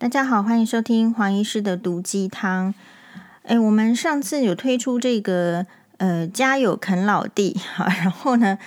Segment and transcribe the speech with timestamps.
[0.00, 2.72] 大家好，欢迎收听黄医师的毒鸡汤。
[3.42, 5.66] 哎，我们上次有推出这个
[5.98, 8.58] 呃家有啃老弟哈， 然后呢，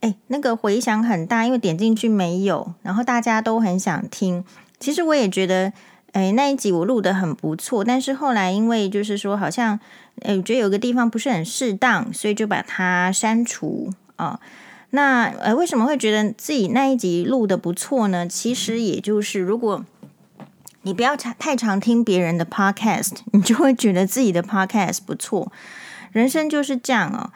[0.00, 4.42] 哎，那个回响很大，因为点进去没有，然后大家都很想听。
[4.80, 5.70] 其实我也觉得，
[6.12, 9.78] 哎，那一集我录得很不错，但是后来因为就是说好像，
[10.22, 14.40] 哎，我觉得有个地方不是很适当，所以就把它删除啊。
[14.92, 18.26] 那呃，为什么会觉得自己那一集录得不错呢？
[18.26, 19.84] 其实也就是如果。
[20.88, 25.52] 你不要太常听别人的 podcast， 你就会觉得自己的 podcast 不错。
[26.12, 27.30] 人生就是这样哦。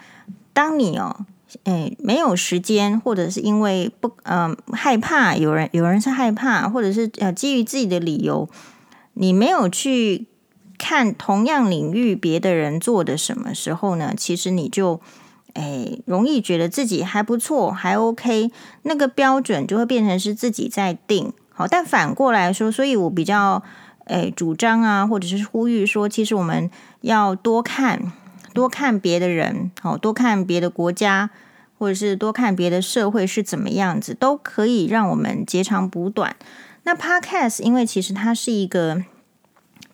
[0.54, 1.26] 当你哦，
[1.64, 8.48] 诶没有时间，或者是因为不嗯、害怕，有人有人是害怕，或者是呃基于自己的理由，
[9.12, 10.28] 你没有去
[10.78, 14.14] 看同样领域别的人做的什么时候呢？
[14.16, 14.98] 其实你就
[15.52, 18.50] 诶容易觉得自己还不错，还 OK，
[18.84, 21.34] 那个标准就会变成是自己在定。
[21.68, 23.62] 但反过来说，所以我比较
[24.06, 26.70] 诶主张啊，或者是呼吁说，其实我们
[27.02, 28.12] 要多看，
[28.52, 31.30] 多看别的人，好，多看别的国家，
[31.78, 36.36] 或者是多看别的社会是怎么样子，都可以让我们截长补短。
[36.84, 39.04] 那 Podcast 因为其实它是一个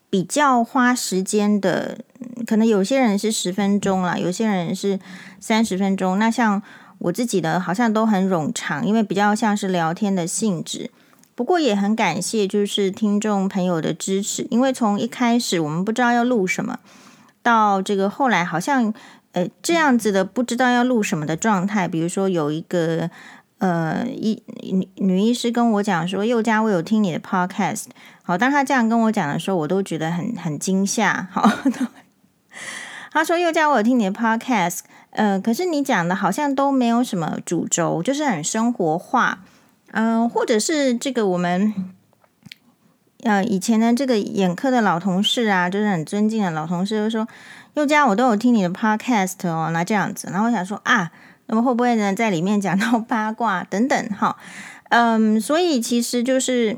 [0.09, 1.99] 比较花时间的，
[2.47, 4.99] 可能有些人是十分钟啦，有些人是
[5.39, 6.19] 三十分钟。
[6.19, 6.63] 那像
[6.99, 10.91] 我自己的，好像都很冗长，因为比较像是聊天的性质。
[11.39, 16.81] 不过也很感谢，就是听众朋友的支持，因为从一开始我们不知道要录什么，
[17.45, 18.93] 到这个后来好像
[19.31, 21.87] 呃这样子的不知道要录什么的状态。
[21.87, 23.09] 比如说有一个
[23.59, 27.85] 呃医女女医师跟我讲说，宥嘉我有听你的 podcast，
[28.25, 31.29] 好，当他这样跟我讲的时候，我都觉得很很惊吓。
[31.31, 31.49] 好，
[33.13, 39.45] 他说宥嘉我有听你的 podcast，呃，可是你讲的好像都没有什么主轴，就是很生活化。
[39.93, 41.75] 嗯、或者是这个我们
[43.23, 47.27] 呃以前的这个眼科的老同事啊，就是很尊敬的老同事，就说
[47.75, 51.11] 宥嘉，我都有听你的 podcast 哦，那这样子，然后我想说啊，
[51.47, 54.37] 那么会不会呢在里面讲到八卦等等哈？
[54.91, 56.77] 嗯，所以其实就是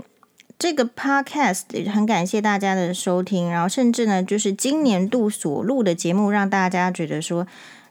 [0.58, 7.46] 这个 podcast 很感谢大家的收听，然后甚至呢，就是今年度所录的节目，让大家觉得说，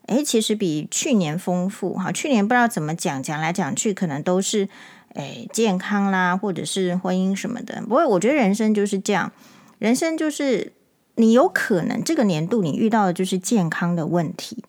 [0.07, 2.11] 诶，其实比去年丰富哈。
[2.11, 4.69] 去年不知道怎么讲，讲来讲去可能都是。
[5.15, 7.81] 哎，健康啦，或者是婚姻什么的。
[7.81, 9.31] 不过，我觉得人生就是这样，
[9.79, 10.71] 人生就是
[11.15, 14.63] 你有可能这个年度你遇到的就是健康的问题，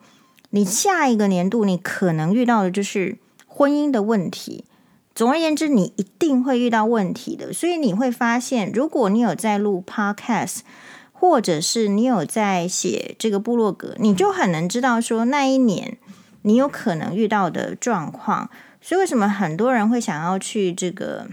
[0.51, 4.65] 你下一个年度你可能遇到的就是婚姻的问题。
[5.15, 7.53] 总而言之，你一定会遇到问题的。
[7.53, 10.61] 所以你会发现，如果你有在录 Podcast，
[11.13, 15.99] 或者是你有在写这个部落格，你就很能知道说那一年
[16.43, 18.49] 你有可能遇到的状况。
[18.81, 21.27] 所以，为什么很多人会想要去这个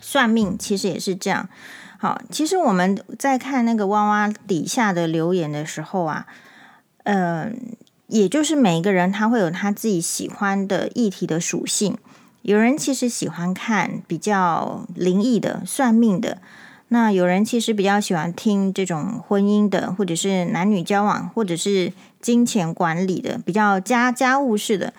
[0.00, 0.56] 算命？
[0.58, 1.48] 其实也是这样。
[1.98, 6.26] 好，其实我们在看那个娃娃底下的留言的时候啊，
[7.04, 7.58] 嗯、
[8.06, 11.96] 也就是每一个人他会有他自己喜欢的议题的属性。
[12.42, 16.38] 有人其实喜欢看比较灵异的算命的，
[16.88, 24.92] 那有人其实比较喜欢听这种婚姻的，或者是男女交往，或者是金钱管理的，比较家家务事的。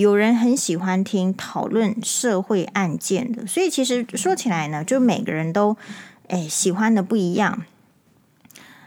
[0.00, 5.76] 有人很喜欢听讨论社会案件的，所以其实说起来呢，就每个人都
[6.28, 7.62] 诶喜欢的不一样。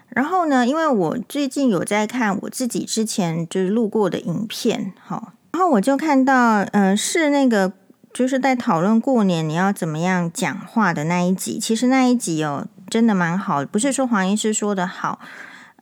[0.10, 7.72] 然后呢，因为我最近有在看我自己之前就是录过的影片，好，然后我就看到，嗯、是那个
[8.12, 11.60] 就是在讨论过年你要怎么样讲话的那一集。
[11.60, 15.20] 其实那一集哦，真的蛮好，不是说黄医师说的好，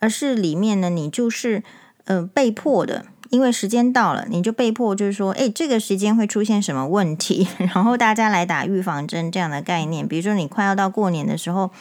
[0.01, 1.63] 而是里面呢，你就是
[2.03, 3.05] 呃被迫的。
[3.31, 7.47] 因为时间到了，你就被迫就是说，诶，这个时间会出现什么问题？
[7.73, 10.05] 然后大家来打预防针这样的概念。
[10.05, 11.71] 比如说，你快要到过年的时候，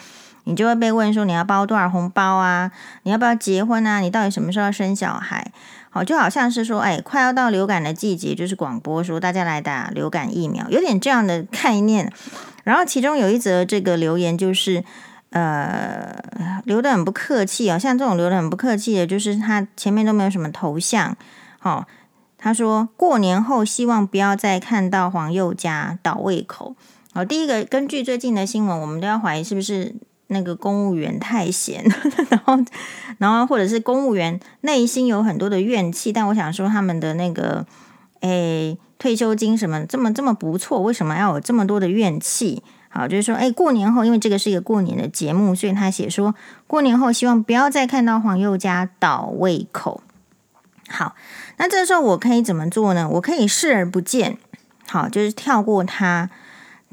[0.45, 2.71] 你就会被问说，你要包多少红包啊？
[3.03, 3.99] 你要不要结婚啊？
[3.99, 5.51] 你到底什么时候要生小孩？
[5.89, 12.09] 好，就好像是说，诶，快要到流感的季节，就是广播说大家来打流感疫苗，有点这样的概念。
[12.63, 14.81] 然后其中有一则这个留言就是，
[15.31, 16.15] 呃，
[16.63, 21.17] 留得很不客气哦，像这种留得很不客气的，就是他前面都没有什么头像。
[21.63, 21.85] 好、哦，
[22.39, 26.75] 他说过年后希望不要再看到黄宥嘉倒胃口。
[27.13, 29.93] 好，第一个根据最近的新闻，我们都要怀疑是不是
[30.27, 31.85] 那个公务员太闲，
[32.29, 32.57] 然后
[33.19, 36.11] 然后或者是公务员内心有很多的怨气。
[36.11, 37.63] 但我想说他们的那个
[38.21, 42.63] 诶退休金什么这么这么不错，为什么要有这么多的怨气？
[42.89, 46.33] 好，就是说诶过年后，因为这个是一个过年的节目，所以他写说
[46.65, 50.01] 过年后希望不要再看到黄宥嘉倒胃口。
[50.91, 51.15] 好，
[51.57, 53.07] 那这时候我可以怎么做呢？
[53.13, 54.37] 我可以视而不见，
[54.87, 56.29] 好，就是跳过它。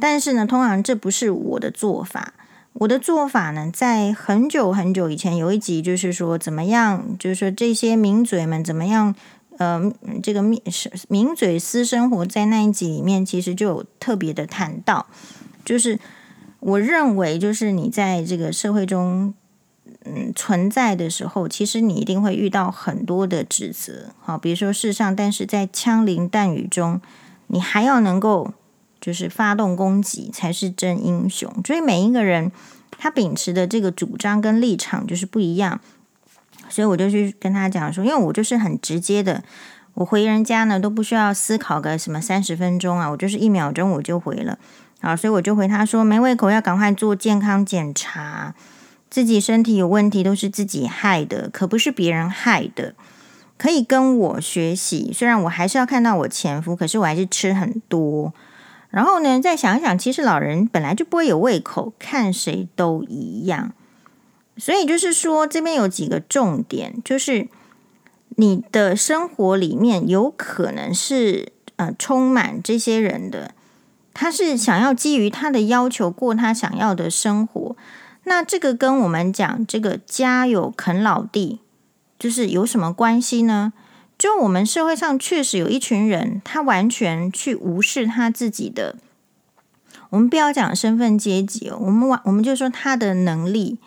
[0.00, 2.32] 但是呢，通常这不是我的做法。
[2.74, 9.12] 我的做法呢，在很久很久以前有一集，就是说怎么样，就是说这些名嘴们怎么样，
[9.56, 9.92] 呃，
[10.22, 10.62] 这个名
[11.08, 15.06] 名嘴私生活，在那一集里面，其实就有特别的谈到，
[15.64, 15.98] 就是
[16.60, 19.34] 我认为，就是你在这个社会中，
[20.04, 27.00] 嗯，存在的时候，其实你一定会遇到很多的指责，好，比如说世上，但是在枪林弹雨中，
[27.48, 28.52] 你还要能够。
[29.00, 32.50] 就是发动攻击才是真英雄，所以每一个人
[32.98, 35.80] 他秉持的这个主张跟立场就是不一样，
[36.68, 39.44] 所以我就去跟他讲说，因为我就是很直接的，
[39.94, 44.58] 我回人家呢都不需要思考个什么三十分钟啊，我就是一秒钟我就回了，
[45.00, 48.52] 好，所以我就回他说，没胃口要赶快做健康检查，
[49.10, 52.94] 自己身体有问题都是自己害的，可不是别人害的，
[53.56, 58.32] 可以跟我学习，虽然我还是要看到我前夫，可是我还是吃很多。
[58.90, 63.72] 然后呢，再想一想，其实老人本来就不会有胃口，看谁都一样。
[64.56, 67.48] 所以就是说，这边有几个重点，就是
[68.36, 73.52] 你的生活里面有可能是呃充满这些人的，
[74.14, 77.76] 他是想要基于他的要求过他想要的生活。
[78.28, 81.60] 那这个跟我们讲这个家有啃老弟，
[82.18, 83.72] 就是有什么关系呢？
[84.18, 88.96] 就我们社会上确实有一群人，他完全去无视他自己的。
[90.10, 93.78] 我们不要讲身份阶级哦，我们我们就说他的能力，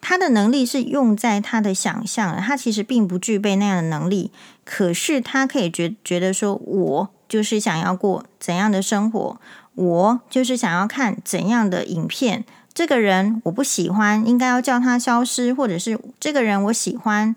[0.00, 4.30] 他的能力是用在他的想象，他其实并不具备那样的能力，
[4.64, 9.40] 可是他可以觉觉得说，我就是想要过怎样的生活，
[9.74, 12.44] 我就是想要看怎样的影片。
[12.72, 17.34] 这个人我不喜欢，应该要叫他消失，或者是这个人我喜欢，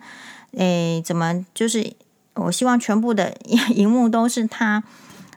[0.51, 1.93] 诶，怎么就是。
[2.35, 3.37] 我希望全部的
[3.75, 4.81] 荧幕都是他，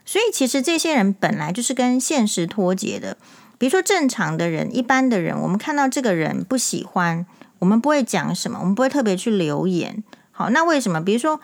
[0.07, 3.19] 所以其实这些人本来就是跟现实脱节的。
[3.59, 7.27] 比如说正常的人、一般的人，我们看到这个人不喜欢，
[7.59, 10.03] 我们不会讲什么，我们不会特别去留言。
[10.33, 11.05] 好，那为什么？
[11.05, 11.39] 比如说，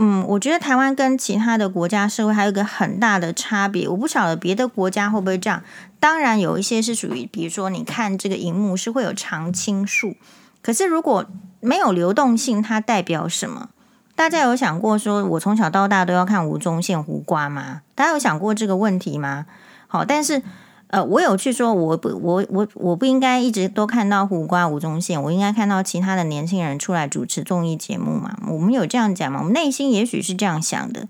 [0.00, 3.88] 嗯，我觉得台湾跟其他的国家社会还有一个很大的差别。
[3.88, 5.62] 我不晓得别的国家会不会这样。
[5.98, 10.14] 当然有一些是属于，比如说你看这个荧幕是会有常青树，
[10.62, 11.26] 可是如果
[11.58, 13.70] 没有流动性，它代表什么？
[14.14, 17.82] 大家有想过说，我从小到大都要看吴宗宪胡瓜吗？
[17.96, 19.46] 大家有想过这个问题吗？
[19.88, 20.42] 好，但是
[20.88, 28.38] 呃，我有去说，我不，我我我不应该一直都看到胡瓜、吴宗宪，我应该看到其他的年轻人出来主持综艺节目嘛？
[28.48, 29.40] 我们有这样讲吗？
[29.40, 31.06] 我们内心也许是这样想的，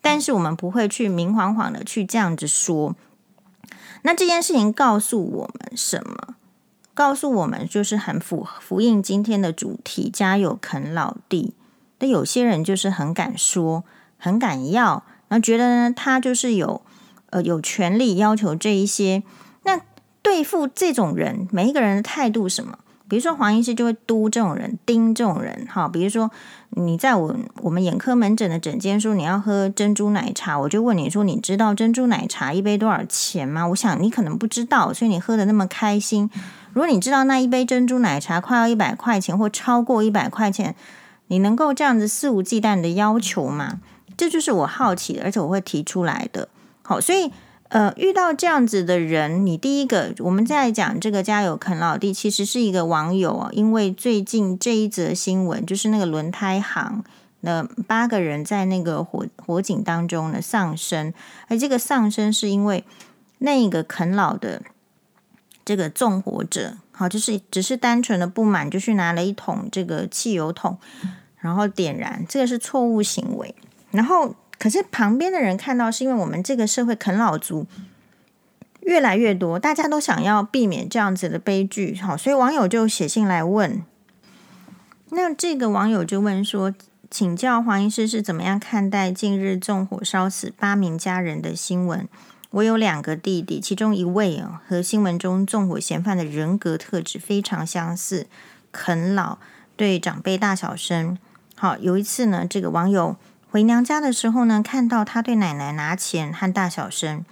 [0.00, 2.96] 但是我们不会去明晃晃的去这样子说。
[4.02, 6.34] 那这件事情告诉我们什么？
[6.92, 11.54] 告诉我们就是很符呼应今天的主题：家有啃老弟。
[12.00, 13.84] 那有些人就是很敢说，
[14.18, 16.82] 很敢要，然后觉得呢，他就是有
[17.32, 19.22] 呃有权利要求这一些。
[19.64, 19.80] 那
[20.22, 22.78] 对付这种人，每一个人的态度什么？
[23.08, 25.66] 比如说黄医师就会督这种人，盯这种人。
[25.68, 26.30] 哈，比如说
[26.70, 33.66] 你在我我们眼科门诊的诊间说你要喝珍珠奶茶，我就问你说，你知道珍珠奶茶一杯多少钱吗？
[33.66, 36.30] 我想你可能不知道，所以你喝的那么开心。
[36.72, 40.74] 如果你知道那一杯珍珠奶茶快要一百块钱，或超过一百块钱。
[41.26, 43.80] 你能够这样子肆无忌惮的要求吗？
[44.16, 46.48] 这就是我好奇的，而且我会提出来的。
[46.82, 47.30] 好，所以
[47.68, 57.02] 呃，遇到这样子的人，你第一个我们在讲这个家有啃老弟，其实是一个网友啊，因为最近这一则新闻，就是那个轮胎行
[57.40, 61.14] 那八个人在那个火火警当中呢丧生，
[61.48, 62.84] 而这个丧生是因为
[63.38, 64.62] 那个啃老的
[65.64, 70.78] 这个纵火者，好，就是只是单纯的不满，就去拿了一桶这个汽油桶。
[71.38, 73.52] 然后点燃，这个是错误行为。
[73.90, 77.66] 然后，可是旁边的人看到，是因为我们这个社会啃老族
[78.82, 81.98] 越来越多，大家都想要避免这样子的悲剧。
[82.00, 83.82] 好，所以网友就写信来问。
[85.10, 86.72] 那这个网友就问说
[87.10, 92.08] ：“请教黄医师是怎么样看待近日纵火烧死八名家人的新闻？
[92.50, 98.28] 我有两个弟弟，其中一位哦和新闻中纵火嫌犯的人格特质非常相似，
[98.70, 99.38] 啃老，
[99.74, 101.18] 对长辈大小声。”
[101.58, 103.16] 好，有一次呢，这个网友
[103.52, 107.22] 回娘家的时候呢，看到他对奶奶拿钱和大小声。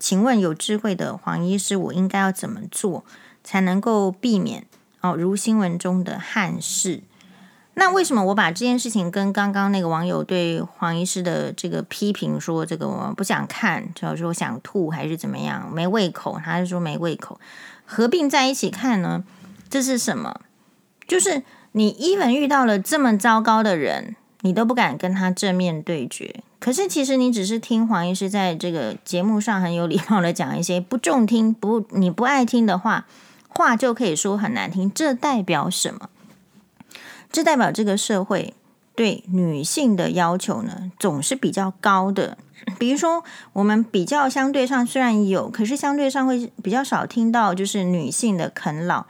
[0.00, 3.04] 请问有智慧的黄医师，我应该要怎么做
[3.44, 4.66] 才能够避免
[5.00, 7.02] 哦，如新闻中的憾事？
[7.74, 17.40] 那为什么我把这件事情跟刚刚那个网友对黄医师的这个批评说，这个我不想看，就是说想吐还是怎么样，没胃口，他是说没胃口，
[17.86, 19.22] 合并在一起看呢？
[19.68, 20.40] 这是什么？
[21.06, 21.44] 就是。
[21.72, 26.42] 你 even 遇到了这么糟糕的人，你都不敢跟他正面对决。
[26.58, 33.06] 可是其实你只是听黄医师在这个节目上很有礼貌的讲一些不中听、不你不爱听的话，
[33.48, 36.10] 话就可以说很难听，这代表什么？
[37.32, 38.54] 这代表这个社会
[38.94, 42.36] 对女性的要求呢，总是比较高的。
[42.78, 49.06] 比如说，我们比较相对上虽然有，可是相对上会比较少听到就是女性的啃老，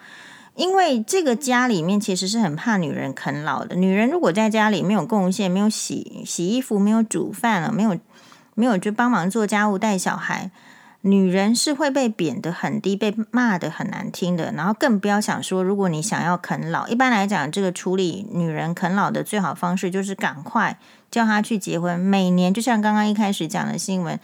[0.54, 3.76] 因为这个家里面其实是很怕女人啃老的。
[3.76, 7.98] 女人如果在家里没有贡献，没有洗洗衣服，没有煮饭了，没有
[8.54, 10.50] 没有就帮忙做家务、带小孩。
[11.02, 20.78] 女人是会被贬得很低，被骂得很难听的，然后更不要想说，如果你想要啃老，一般来讲，这个处理女人啃老的最好方式就是赶快
[21.10, 21.98] 叫她去结婚。
[21.98, 24.20] 每年就像刚刚一开始讲的新闻，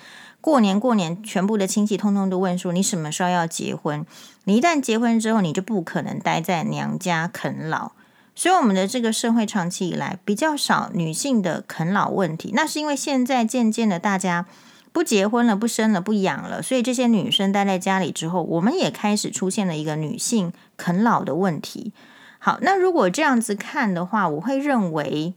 [0.46, 4.06] 过年过年，全部的亲戚通通都问说你什么时候要结婚？
[4.44, 7.90] 你一旦结婚之后，你就不可能待在娘家啃老。
[8.36, 14.46] 所以我们的这个社会长期以来比较少女性的啃老问题，那是因为现在渐渐的大家。
[14.92, 21.92] 不结婚了，不生了，不养了，所以这些女生待在家里之后，我们也开始出现了一个女性啃老的问题。
[22.38, 25.34] 好，那如果这样子看的话，我会认为，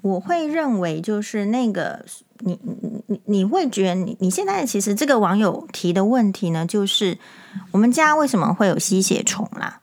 [0.00, 2.04] 我会认为就是那个
[2.40, 7.18] 你你你你会觉得你你现在其实这个网友提的问题呢，就是
[7.72, 9.80] 我们家为什么会有吸血虫啦？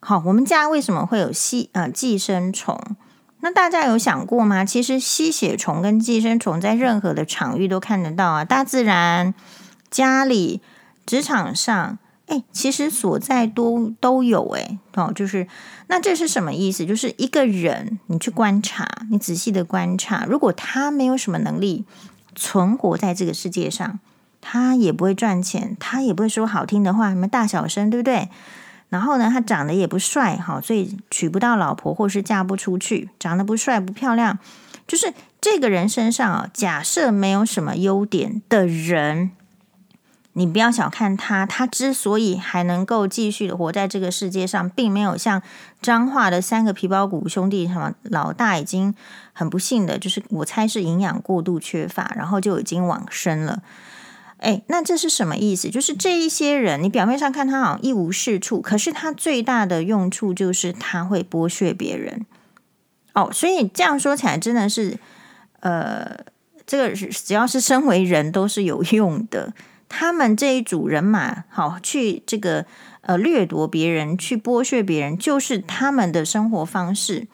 [0.00, 2.78] 好，我们家为什么会有吸呃寄生虫？
[3.40, 4.64] 那大家有想过吗？
[4.64, 9.34] 其实吸血虫跟寄生虫在任何的场域都看得到啊，大自然、
[9.90, 10.60] 家里、
[11.04, 15.46] 职场上，哎，其实所在都都有哎哦，就是
[15.86, 16.84] 那这是什么意思？
[16.84, 21.84] 就是一个人，你去观察，你仔细的观察，如果他没有什么能力
[22.34, 24.00] 存活在这个世界上，
[24.40, 28.28] 他也不会赚钱，他也不会说好听的话，什么大小声，对不对？
[28.88, 33.10] 然后呢，他长得也不帅，哈，所以娶不到老婆，或是嫁不出去。
[33.18, 34.38] 长得不帅不漂亮，
[34.86, 39.32] 就是这个人身上啊，假设没有什么优点的人，
[40.38, 41.46] 你不要小看他。
[41.46, 45.42] 他之所以还能够继续的活在这个世界上，并没有像
[45.80, 48.94] 彰化的三个皮包骨兄弟什么老大已经
[49.32, 53.62] 很不幸的，就是我猜是营养过度缺乏，然后就已经往生了。
[54.36, 55.70] 哎，那这是什么意思？
[55.70, 62.26] 就是这一些人，你表面上看他好像一无是处，可是他最大的用处就是他会剥削别人。
[63.14, 64.98] 哦，所以这样说起来真的是，
[65.60, 66.18] 呃，
[66.66, 69.54] 这个只要是身为人都是有用的。
[69.88, 72.66] 他们这一组人马，好去这个
[73.02, 77.26] 呃掠夺别人，去剥削别人，就是他们的生活方式。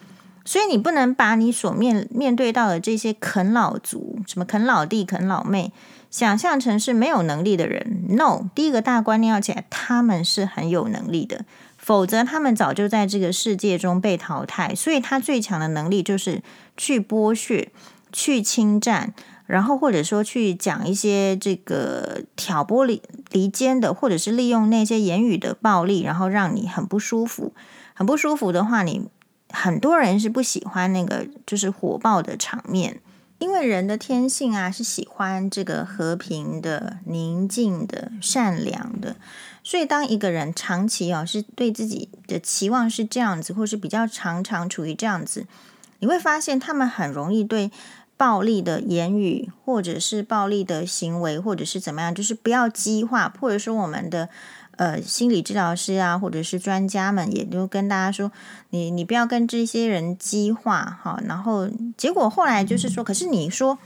[0.45, 5.73] 所以你不能把你所面面对到的这些啃老族，什么啃老弟、啃老妹。
[6.11, 11.47] 想象成是没有能力的人，no，第一个大观念要起来，他们是很有能力的，
[11.79, 14.75] 否则他们早就在这个世界中被淘汰。
[14.75, 16.43] 所以他最强的能力就是
[16.77, 17.71] 去剥削、
[18.13, 19.15] 去侵占，
[19.47, 27.53] 然后或者说去讲一些这个挑拨离离间的，或者是利用那些言语的暴力，然后让你很不舒服。
[27.95, 29.09] 很不舒服的话，你
[29.51, 33.01] 很多人是不喜欢那个就是火爆的场面。
[33.39, 39.17] 因为人的天性啊，是喜欢这个和平的、宁静的、善良的，
[39.65, 45.45] 所以当一个人长期啊是对自己的期望是这样子，或是比较常常处于这样子，
[45.99, 47.73] 你会发现他们很容易对
[48.17, 54.29] 暴力的言语，或者是暴力的行为，或者是怎么样，就是不要激化，或者说我们的。
[54.77, 58.33] 呃，心理治疗师啊，或者是专家们，也都跟大家说，
[58.71, 61.23] 你你不要跟这些人激化哈。
[61.29, 63.79] 然后结果后来就是说，可是你说，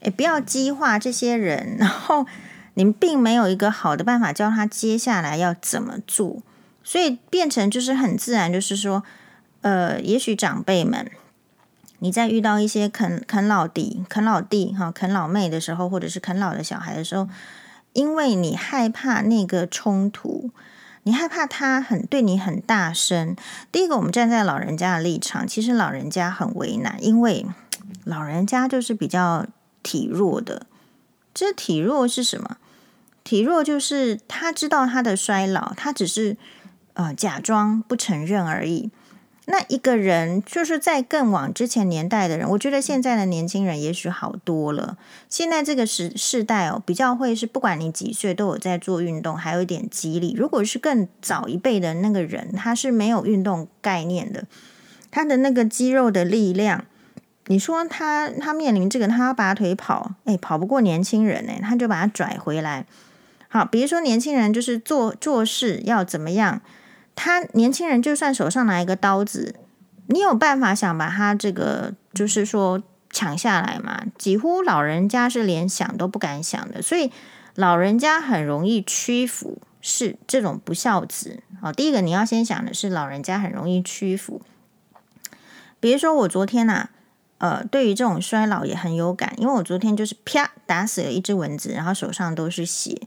[0.00, 2.26] 诶，不要激化这些人，然后
[2.74, 6.42] 你并没有一个好的办法教他接下来要怎么做，
[6.84, 9.02] 所以变成就是很自然，就是说，
[9.62, 11.10] 呃，也许长辈们，
[11.98, 17.28] 你在遇到一些啃啃老弟、啃老弟哈、啃老妹的时候，或者是啃老的小孩的时候。
[17.92, 20.50] 因为你害怕那个冲突，
[21.04, 23.36] 你害怕他很对你很大声。
[23.70, 27.46] 第一个，我们站在老人家的立场，其实老人家很为难，因为
[28.02, 29.46] 老人家就是比较
[29.84, 30.66] 体弱的。
[31.32, 32.56] 这体弱是什么？
[33.22, 36.36] 体弱就是他知道他的衰老，他只是
[36.94, 38.90] 呃假装不承认而已。
[39.46, 44.96] 那一个人就是在更往之前年代的人，我觉得现在的年轻人也许好多了。
[45.28, 50.34] 现在这个时世代哦，比较会是不管你几岁都有在做运动，还有一点激励。
[50.34, 54.46] 如果是更早一辈的那个人，他是没有运动概念的，
[55.10, 56.86] 他的那个肌肉的力量，
[57.48, 62.86] 你说他他面临这个，他要拔腿跑，诶，跑不过年轻人诶，他就把他拽回来。
[63.48, 66.62] 好，比如说年轻人就是做做事要怎么样。
[67.14, 69.54] 他年轻人就算手上拿一个刀子，
[70.06, 74.04] 你有办法想把他这个就是说抢下来吗？
[74.18, 77.12] 几乎老人家是连想都不敢想的，所以
[77.54, 81.42] 老人家很容易屈服，是这种不孝子。
[81.62, 84.42] 哦，第一个你要先想的是老人家很容易屈服。
[85.80, 86.90] 比如说我昨天呐、啊，
[87.38, 93.02] 呃，对于这种衰老也很有感，因为我昨天就是啪打死了一只蚊子，然后手上都是血，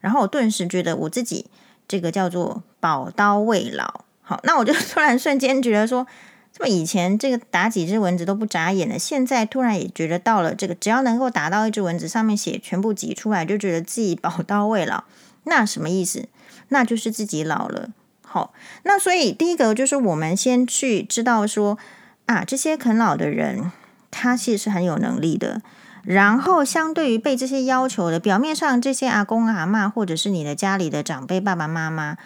[0.00, 1.46] 然后我顿时觉得我自己
[1.92, 4.04] 这个叫做宝刀未老。
[4.22, 6.06] 好，那我就 突然瞬间觉得说。
[6.54, 15.04] 这么以前这个打几只蚊子都不眨眼的，现在突然也觉得到了这个，只要能够打到一只蚊子，上面血全部挤出来，就觉得自己宝刀未老。
[15.44, 16.28] 那什么意思？
[16.68, 17.88] 那就是自己老了。
[18.20, 21.78] 好，那所以第一个就是我们先去知道说
[22.26, 23.72] 啊，这些啃老的人
[24.10, 25.62] 他其实是很有能力的。
[26.02, 32.16] 然后相对于被这些要求的，表面上这些阿公阿嬷或者是你的家里的长辈爸爸妈妈，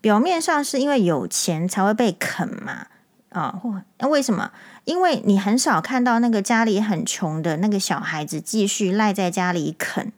[0.00, 2.86] 表面上是因为有钱才会被啃嘛。
[3.30, 4.50] 啊，或那为什么？
[4.84, 10.10] 因为你很少看到那个家里很穷的那个小孩子继续赖在家里啃，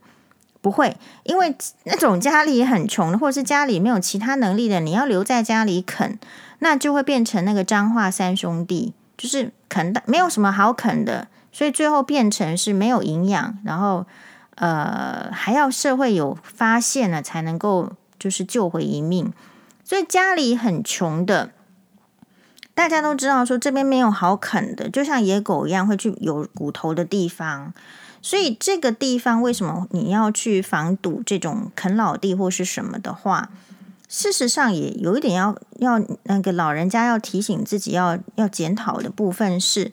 [0.61, 6.17] 不会，因为那种家里很穷的，或者是家里没有其他能力的，你要留在家里啃，
[6.61, 14.07] 那就会变成那个脏话三兄弟，就是啃的没有什么好啃的，所以最后变成是没有营养，然后
[14.57, 19.33] 呃还要社会有发现了才能够就是救回一命，
[19.85, 21.51] 所以家里很穷的。
[22.75, 27.75] 大家都知道，说这边没有好啃的，就像野狗一样会去有骨头的地方。
[28.23, 33.51] 所以这个地方为什么你要去防堵这种啃老地或是什么的话，
[34.09, 39.93] 事实上也有一点要要那个老人家要提醒自己要要检讨的部分是，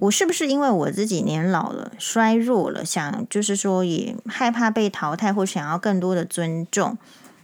[0.00, 6.98] 我是不是因为我自己年老了、衰弱了，想就是说也害怕被淘汰或想要更多的尊重。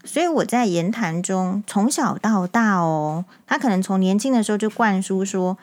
[0.05, 5.59] 所以我在言谈中从小到大哦，他可能从年轻的时候就灌输说：“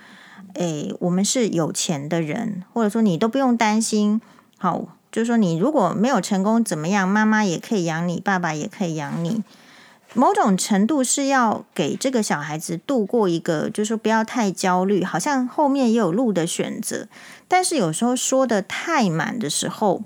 [0.53, 4.21] 诶，我们是有钱的人，或者说你都不用担心。
[4.57, 9.43] 好，就是说你如果没有成功怎么样，妈妈也可以养你，爸爸也可以养你。
[10.17, 17.07] 某种程度是要给这个小孩子度过一个，就是说不要太焦虑，好像后面也有路的选择。
[17.47, 20.01] 但是有时候说得太满的时候，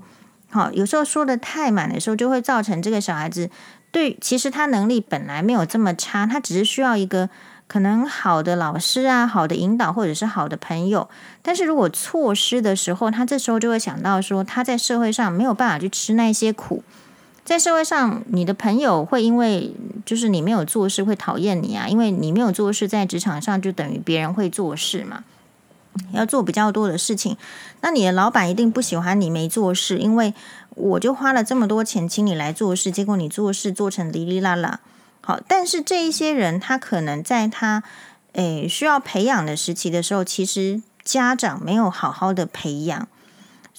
[0.49, 3.49] 好，有时候说得太满的时候，就会造成这个小孩子。”
[3.91, 7.29] 对，其实他能力本来没有这么差，他只是需要一个
[7.67, 11.09] 可能好的老师啊，好的引导，或者是好的朋友。
[11.41, 16.83] 但是如果错失的时候，他这时候就会想到说，他在社会上没有办法去吃那些苦。
[17.43, 19.73] 在社会上，你的朋友会因为
[20.05, 25.23] 就是你没有做事会讨厌你啊，因为你没有做事，在职场上就等于别人会做事嘛，
[26.13, 27.37] 要做比较多的事情。
[27.81, 30.33] 那你的老板一定不喜欢你没做事，因为。
[30.73, 34.79] 我就花了这么多钱请你来做事，结果你做事做成哩哩啦啦。
[35.19, 37.83] 好，但是这一些人，他可能在他
[38.31, 43.09] 诶需要培养的时期的时候，其实家长没有好好的培养，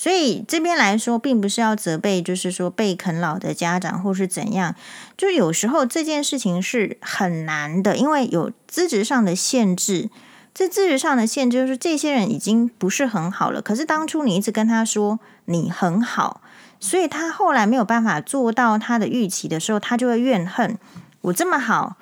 [0.02, 4.74] 所以这边来说，并不是要责备，就是说被啃老的家长或是怎样，
[5.16, 10.10] 就有时候这件事情是很难的，因为有资质上的限制。
[10.52, 16.40] 这资质上的限制就是这些人已经不是很好了，可是当初你一直跟他说你很好。
[16.80, 20.76] 所以他后来没有办法做到他的预期的时候，他就会怨恨
[21.20, 21.96] 我这么好，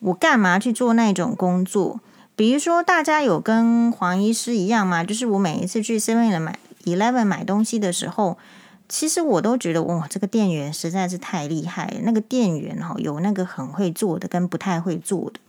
[0.00, 2.00] 我干嘛去做那种工作？
[2.36, 5.02] 比如说，大家有跟黄医师一样吗？
[5.02, 8.38] 就是我每一次去 Seven 买 Eleven 买东西的时候，
[8.88, 11.96] 其实我都觉得哇，这个店员实在是太厉害。
[12.02, 15.40] 那个店员哈，有那个很会做的，跟不太会做的。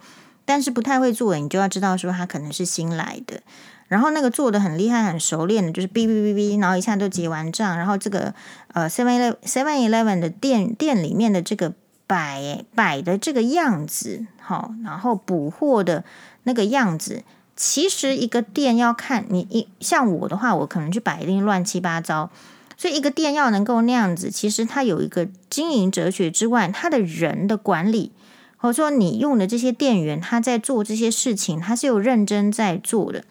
[0.43, 3.41] 但是不太会做的，你就要知道说他可能是新来的。
[3.87, 7.77] 然后那个做的很厉害、很熟练的，就是哔哔哔哔，然后一下都结完账。
[7.77, 8.33] 然后这个
[8.73, 11.73] 呃，Seven Seven Eleven 的店店里面的这个
[12.05, 16.03] 摆摆的这个样子，好，然后补货的
[16.43, 17.23] 那个样子，
[17.57, 22.29] 其实一个店要看你一像我的话，我可能去摆一定乱七八糟。
[22.77, 28.11] 所以一个店要能够那样子，其实它有一个经营哲学之外，它的人的管理，
[28.57, 33.23] 或者说你用的这些店员，他在做这些事情，他是有认真在做的。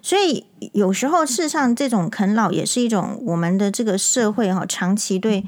[0.00, 5.44] 所以有时候，事实上，这种啃老也是一种我们的这个社会哈，长期对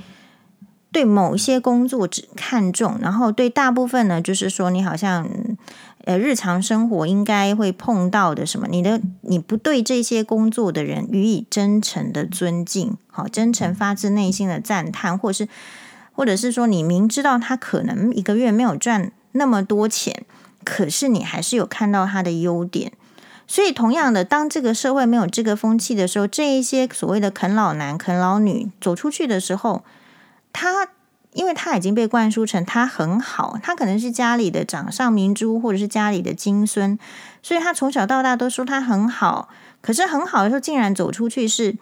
[0.92, 5.27] 对某一些工作只看重，然后对大部分呢，就是说你好像
[6.05, 15.49] 呃日常生活应该会碰到的什么，你的你不对这些工作的人予以真诚的尊敬，好，真诚发自内心的赞叹，或是
[16.12, 20.25] 或者是说你明知道他可能一个月没有赚那么多钱，
[20.62, 22.93] 可是你还是有看到他的优点。
[23.47, 29.85] 所以，同样的，当这个社会没有这个风气的时候，这一些所谓的啃老男、啃老女走出去的时候，
[30.51, 30.88] 他
[31.35, 36.99] 因为他已经被灌输成他很好，他可能是家里的掌上明珠，或者是家里的金孙，
[37.42, 39.51] 所以他从小到大都说他很好。
[39.83, 41.77] 可是很好的时候，竟然走出去是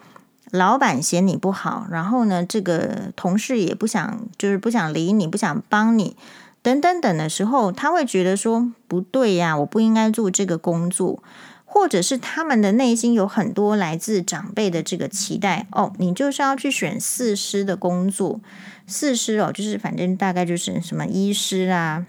[0.51, 6.17] 老板嫌你不好，然后呢，这个同事也不想，就是不想理你，不想帮你，
[6.61, 11.23] 等等等的时候，他会觉得说不对呀，我不应该做这个工作，
[11.63, 18.41] 或者是他们的内心有很多来自长辈的这个期待哦，你就是要去选四师的工作，
[18.87, 22.05] 四师哦，就是反正大概就是什么医师啊、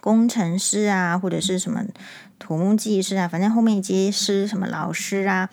[0.00, 1.84] 工程师啊，或者是什么
[2.38, 5.48] 土木技师啊，反正后面接师什么老师啊，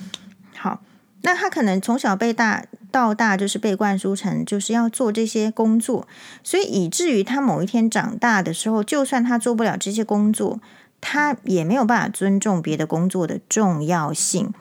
[0.55, 0.81] 好，
[1.21, 2.65] 那他可能从小被大。
[2.89, 6.07] 到大就是被灌输成就是要做这些工作，
[6.41, 10.59] 所以以至于他某一天长大的时候，就算他做不了这些工作，
[11.01, 14.51] 他也没有办法尊重别的工作的重要性。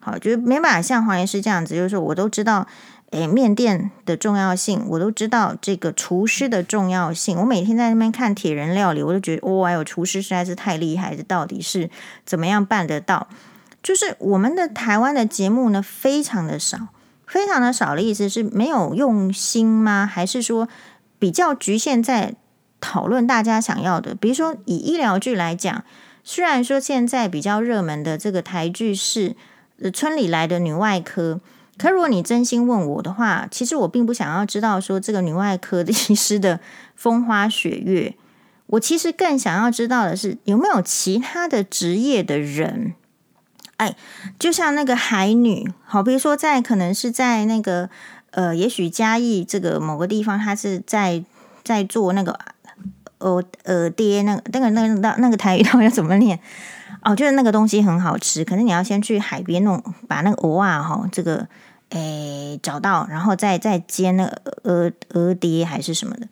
[0.00, 2.66] 好，就是没办法像黄医师这样子，就是说我都知道，
[3.10, 7.38] 诶，面店的重要性，我都知道这个厨师的重要性。
[7.38, 11.88] 我每天在那边看铁人料理，我就觉得，哦，还有厨师实在是太厉害，这到底是
[12.24, 13.28] 怎么样办得到？
[13.82, 16.88] 就是我们的台湾的节目呢，非常的少。
[17.26, 20.06] 非常的少的意思是没有用心吗？
[20.06, 20.68] 还是说
[21.18, 22.34] 比较局限在
[22.80, 24.14] 讨论大家想要的？
[24.14, 25.82] 比如说以医疗剧来讲，
[26.22, 29.34] 虽然说现在比较热门的这个台剧是
[29.92, 31.34] 《村里来的女外科》，
[31.78, 36.60] 可如果你真心问我的话，其实我并不想要知道说这个女外科医师的
[36.94, 38.14] 风花雪月，
[38.66, 42.94] 我其实更想要知道的是有没有其他的职业的人。
[43.76, 43.94] 哎，
[44.38, 47.90] 就像那个海女，好，比如说在可能是在那个
[48.30, 51.22] 呃，也许嘉义这个某个地方，他是在
[51.62, 52.38] 在做那个
[53.18, 56.40] 呃呃爹，那个那个那个那那个台语要怎么念？
[57.02, 61.46] 哦，就是那个东西很好吃，可是你要先去海边弄，把那个蚵啊哈，这个
[61.90, 66.28] 诶找到，然后再再煎那个鹅鹅爹还是什么的。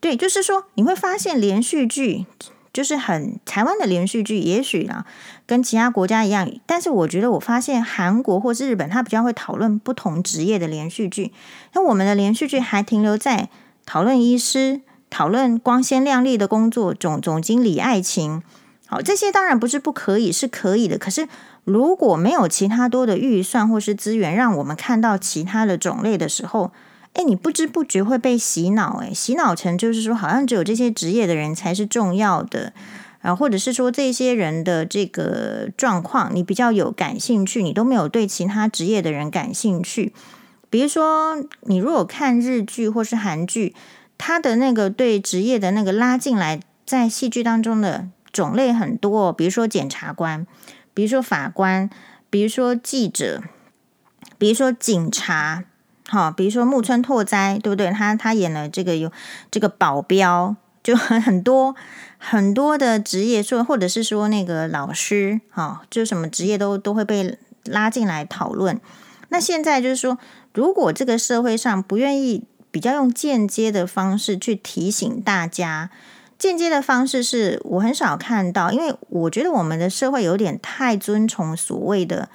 [0.00, 2.26] 对，就是说你会发现连续剧。
[2.74, 5.06] 就是很台湾的连续剧，也许啦，
[5.46, 6.50] 跟其他国家一样。
[6.66, 11.32] 但是我觉得，我发现韩国或是日本，他比较会讨论不同职业的连续剧。
[11.74, 13.48] 那我们的连续剧还停留在
[13.86, 18.42] 讨论医师、讨论光鲜亮丽的工作、总总经理爱情。
[18.86, 20.98] 好，这些当然不是不可以，是可以的。
[20.98, 21.28] 可是
[21.64, 26.72] 如果没有其他多的预算或是资源，让我们看到其他的种类的时候，
[27.14, 32.72] 哎，你不知不觉会被洗脑，哎，洗脑成就是说，好像只有这些职业的人才是重要的，
[33.22, 40.12] 啊，或者是说这些人的这个状况你比较有感兴趣，你都没有对其他职业的人感兴趣。
[40.68, 43.74] 比如说，你如果看日剧或是韩剧，
[44.18, 50.44] 他的那个对职业的那个拉进来，在戏剧当中的种类很多，比如说检察官，
[50.94, 51.90] 比如说法官，
[52.30, 53.42] 比如说记者，
[54.38, 55.64] 比如说警察。
[56.06, 57.90] 好，比如说木村拓哉，对不对？
[57.90, 59.10] 他他演了这个有
[59.50, 61.74] 这个保镖，就很很多
[62.18, 68.78] 很多的职业，说或者是说那个老师，哈，就什么职业都都会被拉进来讨论。
[69.30, 70.18] 那现在就是说，
[70.52, 75.88] 如果这个社会上不愿意比较用间接的方式去提醒大家，
[76.48, 82.28] 间接的方式是我很少看到，因为我觉得我们的社会有点太尊崇所谓的。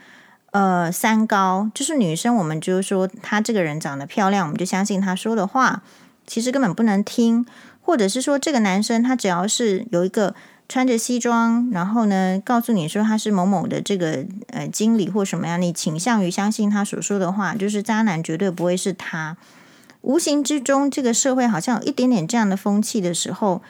[0.52, 5.84] 呃，三高就是女生，我们就是说她这个人长得漂亮，我们就相信她说的话，
[6.26, 7.46] 其实根本不能听。
[7.84, 10.34] 或者是说这个男生，他只要是有一个
[10.68, 19.38] 穿着西装，然后呢，告诉你说他是某某的这个呃经理或什么样，你倾向于相信他所说的话，就是渣男绝对不会是他。
[20.02, 23.62] 无形之中，这个社会好像有一点点这样的风气的时候。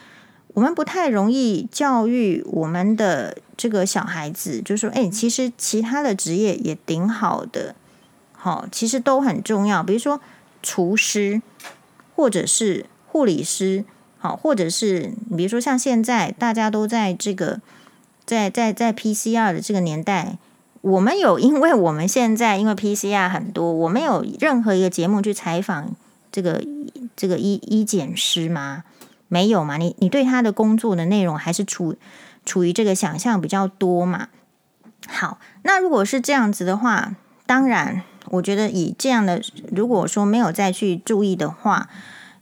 [0.54, 7.74] 我们不太容易教育我们的这个小孩子，就说：“哎，其实其他的职业也挺好的，
[8.32, 9.82] 好，其实都很重要。
[9.82, 10.20] 比如说
[10.62, 11.40] 厨师，
[12.16, 13.84] 或者是护理师，
[14.18, 17.60] 好，或者是你比如说像现在大家都在这个
[18.24, 20.38] 在在在 PCR 的这个年代，
[20.80, 25.94] 我们有，因为我们现在因为 PCR 很多，我们有任何一个节目去采访
[26.32, 26.64] 这个
[27.14, 28.82] 这个医医检师吗？”
[29.30, 29.76] 没有嘛？
[29.76, 31.94] 你你对他的工作的内容还是处
[32.44, 34.28] 处于这个想象比较多嘛？
[35.08, 37.14] 好，那如果是这样子的话，
[37.46, 39.40] 当然，我觉得以这样的，
[39.70, 41.88] 如果说没有再去注意的话，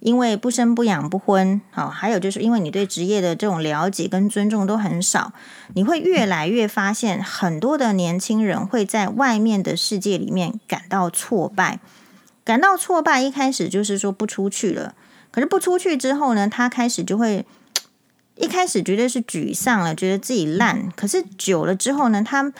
[0.00, 5.32] 因为不生不养不婚，好，还有就是因为你对职业的这种了解跟尊重都很少，
[5.74, 11.80] 你会越来越发现很多的年轻人会在外面的世界里面感到挫败，
[12.44, 14.94] 感到挫败，一开始就是说不出去了。
[15.30, 17.44] 可是不出去之后呢，他开始就会
[18.36, 20.90] 一开始绝对是沮丧了，觉得自己烂。
[20.96, 22.52] 可是久了之后呢，他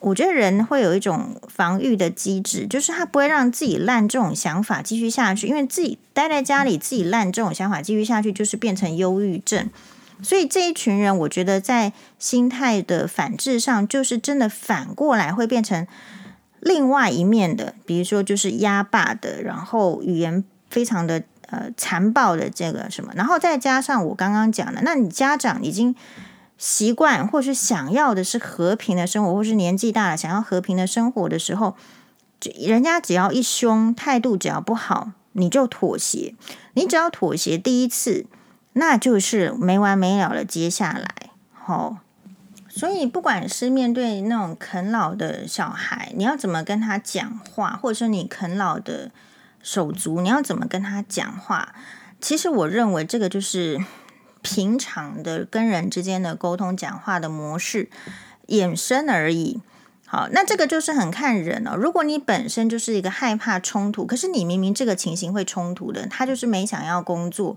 [0.00, 9.70] 我觉得人会有一种防御的机制，就是他不会让自己烂这种想法继续下去，因为自己待在家里，自己烂这种想法继续下去，就是变成忧郁症。
[10.22, 15.86] 所以这一群人，我觉得在心态的反制上，就是真的反过来会变成
[16.60, 25.94] 另外一面的，比如说就是压霸的，然后语言非常的呃残暴的这个什么，然后再加上我刚刚讲的，那你家长已经
[26.58, 31.76] 习惯或是想要的是和平的生活，或是年纪大了想要和平的生活的时候，
[32.58, 36.34] 人家只要一凶，态度只要不好，你就妥协。
[36.74, 38.24] 你只要妥协第一次，
[38.72, 40.44] 那就是没完没了了。
[40.44, 41.98] 接下来，好、哦。
[42.74, 49.10] 所以，不管是面对那种啃老的小孩，你要怎么跟他讲话，或者说你啃老的
[49.62, 51.74] 手足，你要怎么跟他讲话？
[52.20, 53.82] 其实，我认为这个就是
[54.42, 57.88] 平常的跟人之间的沟通讲话的模式
[58.48, 59.60] 衍生而已。
[60.06, 61.74] 好，那这个就是很看人哦。
[61.74, 67.56] 如果你本身就是一个害怕冲突，可是你明明这个情形会冲突的，他就是没想要工作。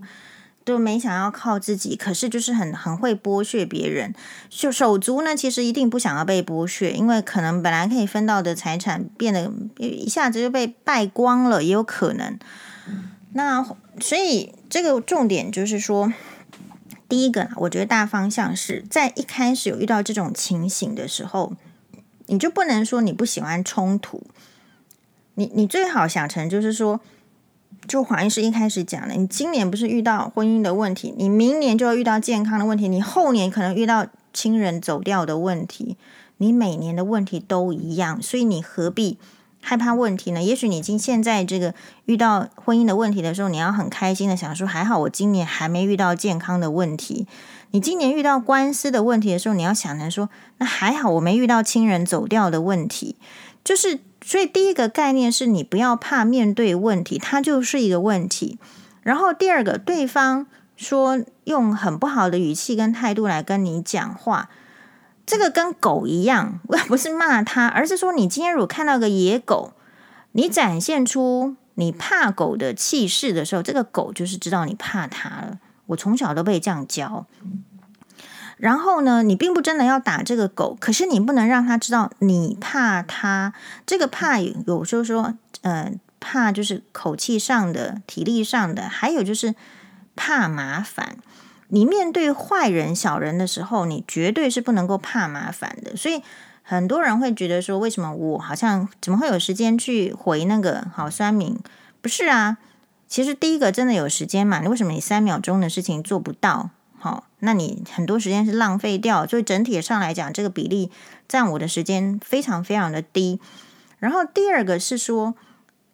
[0.66, 4.12] 都没想要靠自己，可是就是很很会剥削别人。
[4.50, 9.48] 就手足呢，其实一定不想要被剥削，因为可能本来可以分到的财产变得
[9.78, 12.36] 一下子就被败光了，也有可能。
[13.34, 13.64] 那
[14.00, 16.12] 所以这个重点就是说，
[17.08, 21.54] 第一个，我觉得大方向是在一开始有遇到这种情形的时候，
[22.26, 24.24] 你就不能说你不喜欢冲突，
[25.34, 27.00] 你你最好想成就是说。
[27.86, 35.96] 就黄医师一开始讲的，你今年不是遇到婚姻的问题，你明年就要遇到健康的问题，你后年可能遇到亲人走掉的问题，
[36.38, 39.18] 你每年的问题都一样，所以你何必
[39.60, 40.42] 害怕问题呢？
[40.42, 47.26] 也许你今现在这个遇到婚姻的问题的时候，你要很开心的想说，还好我今年还没遇到健康的问题。
[47.70, 53.16] 你今年遇到官司的问题的时候，你要想着说，那还好我没遇到亲人走掉的问题，
[53.62, 54.00] 就是。
[54.26, 58.58] 所以第一个概念是你不要怕面对问题，它就是一个问题。
[59.02, 64.50] 然后第二个，对方说用很不好的语气跟态度来跟你讲话，
[65.24, 69.74] 这个跟狗一样，我 不是骂他，而是说你今天如果看到个野狗，
[70.32, 75.60] 你展现出你怕狗的气势的时候，这个狗就是知道你怕它了。
[75.86, 77.26] 我从小都被这样教。
[78.56, 83.52] 然后呢，你并不真的要打这个狗，可是你不能让他知道你怕他。
[83.84, 89.54] 这个怕有时候说，呃，怕就是口气上的、体力上的，还有就是
[90.14, 91.16] 怕麻烦。
[91.68, 95.94] 你面对坏人、小人的时候，你绝对是不能够怕麻烦的。
[95.96, 96.22] 所以
[96.62, 101.58] 很多人会觉得说，为什么我好像怎么会有时间去回那个好酸民？
[102.00, 102.56] 不是啊，
[103.06, 104.60] 其实第一个真的有时间嘛？
[104.60, 106.70] 你为什么你三秒钟的事情做不到？
[106.98, 110.90] 好，那你很多时间是浪费掉，所以整体上来讲，这个比例
[111.28, 113.38] 占我的时间非常非常的低。
[113.98, 115.34] 然后第二个是说，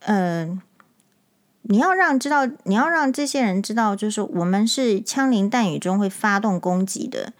[0.01, 0.61] 嗯，
[1.63, 7.33] 你要让知道，你要让这些人知道，就是我们是枪林弹雨中会发动攻击的。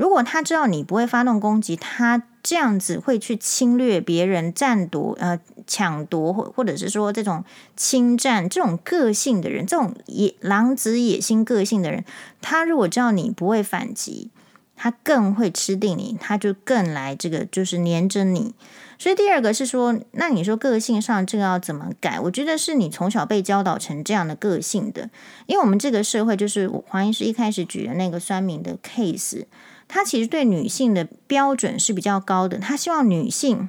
[0.00, 7.44] 如果他知道你不会发动攻击，他这样子会去侵略别人、占夺、呃抢夺，或或者是说这种
[7.76, 12.02] 侵占这种个性的人，这种野狼子野心个性的人，
[12.40, 14.30] 他如果知道你不会反击，
[14.74, 18.54] 他更会吃定你，他就更来这个就是黏着你。
[18.98, 22.18] 所以第二个是说，那你说个性上这个要怎么改？
[22.18, 25.10] 我觉得是你从小被教导成这样的个性的，
[25.44, 29.44] 因为我们这个社会就是黄医师一开始举的那个酸民的 case。
[29.92, 33.68] 他其实对女性的标准是比较高的，他希望女性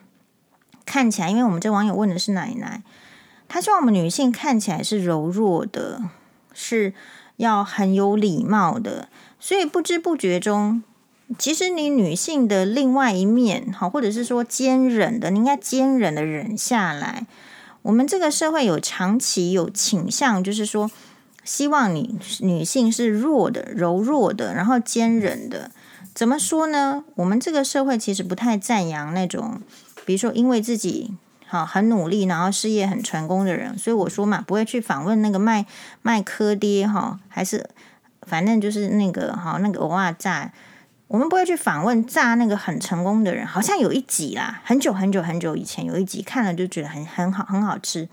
[0.85, 2.83] 看起来，因为我们这网友问的是奶奶，
[3.47, 5.99] 他希望我们女性看起来是柔弱的，
[6.53, 6.93] 是
[7.37, 10.83] 要很有礼貌的，所以不知不觉中，
[11.39, 17.25] 其实你女性的另外一面，好，或者是说坚忍的，你应该坚忍的忍下来。
[17.81, 20.91] 我们这个社会有长期有倾向，就是说
[21.43, 25.71] 希望你女性是弱的、柔弱的，然后坚忍的。
[26.13, 27.03] 怎么说呢？
[27.15, 29.61] 我们这个社会其实不太赞扬那种，
[30.05, 31.13] 比如说因为自己
[31.47, 33.77] 好很努力，然后事业很成功的人。
[33.77, 35.65] 所以我说嘛，不会去访问那个卖
[36.01, 37.69] 卖科爹哈，还是
[38.23, 40.51] 反正就是那个哈那个偶尔炸，
[41.07, 43.47] 我们不会去访问炸那个很成功的人。
[43.47, 48.09] 好像有一集啦，很久很久很久以前有一集看了就觉得很很好很好吃。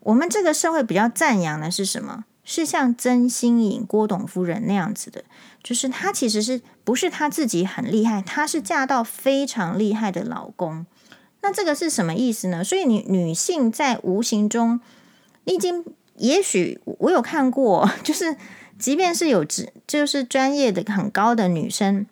[0.00, 2.24] 我们这个社会比较赞扬的是什么？
[2.44, 5.24] 是像曾心颖郭董夫人那样子的。
[5.62, 10.86] 就是她其实是不是她自己很厉害，她是嫁到非常厉害的老公。
[11.42, 12.64] 那这个是什么意思呢？
[12.64, 14.80] 所以你女性在无形中，
[15.44, 15.84] 你已经
[16.16, 18.34] 也许我有看过， 就是
[18.78, 22.06] 即便是有职就是专业的很高的女生，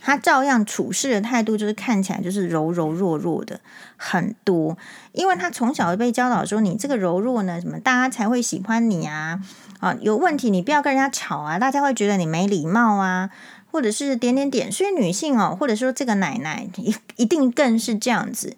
[0.00, 3.58] 她照样处事的态度就是看起来就是柔柔弱弱的
[3.96, 4.78] 很多，
[5.10, 9.40] 因为她从小被教导说，你这个柔弱呢，什么大家才会喜欢你啊。
[9.80, 13.28] 啊，有问题你不要跟人家吵啊，大家会觉得你没礼貌啊，
[13.74, 14.70] 或者是点点点。
[14.70, 18.56] 所以女性哦，或者说这个奶奶一一定更是这样子。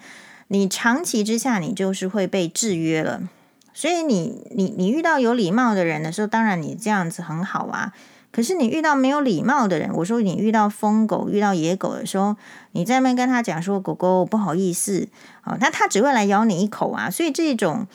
[0.48, 3.22] 你长期之下，你就是会被制约了。
[3.72, 7.94] 所以你你你遇到有礼貌的人的时候，当然你这样子很好啊。
[8.30, 12.36] 可是你遇到没有礼貌的人，我说你遇到疯狗、遇到野狗的时候，
[12.72, 15.08] 你在那边跟他讲说：“狗狗不好意思。”
[15.44, 17.08] 哦，那他只会来咬你一口啊。
[17.08, 17.86] 所以这种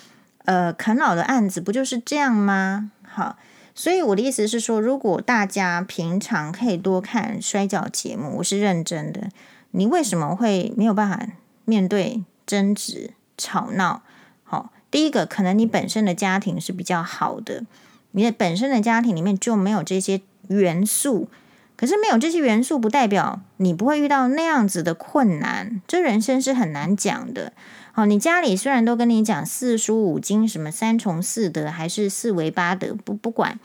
[0.45, 2.89] 呃啃老的案子不就是这样吗？
[3.03, 3.37] 好，
[3.73, 9.29] 所以我的意思是说，如果大家平常可以多看摔角节目，我是认真的。
[9.71, 11.25] 你为什么会没有办法
[11.65, 14.01] 面对争执、吵闹？
[14.43, 17.63] 好，第一个可能你本身的家庭是比较好的，
[18.11, 20.21] 你的本身的家庭里面就没有这些。
[20.47, 21.29] 元素，
[21.77, 25.81] 可是没有这些元素，不代表你不会遇到那样子的困难。
[25.87, 27.53] 这人生是很难讲的。
[27.93, 33.59] 好，你家里虽然都跟你讲四书五经，什么三从四德，还是四维八德，不不管。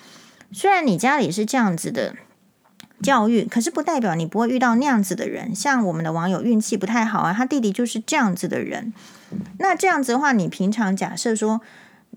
[0.53, 2.15] 虽然你家里是这样子的
[3.03, 5.55] 教育，可是不代表你不会遇到那样子的人。
[5.55, 8.93] 像我们的网友运气不太好啊，他弟弟就是这样子的人。
[9.59, 11.61] 那这样子的话，你平常假设说。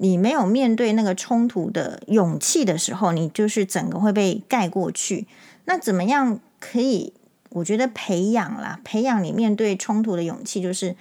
[0.02, 5.28] 你没有面对那个冲突的勇气的时候，你就是整个会被盖过去。
[5.66, 7.12] 那怎么样可以？
[7.50, 10.96] 我觉得培养啦，培养你面对冲突的勇气，就是，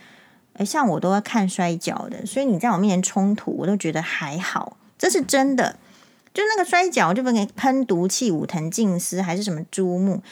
[0.58, 5.76] 诶，像我都要看摔跤的，所以你在我面前冲突，我都觉得还好，这是真的。
[6.34, 10.22] 就那个摔跤，就不给喷毒气、武藤静司还是什么珠穆。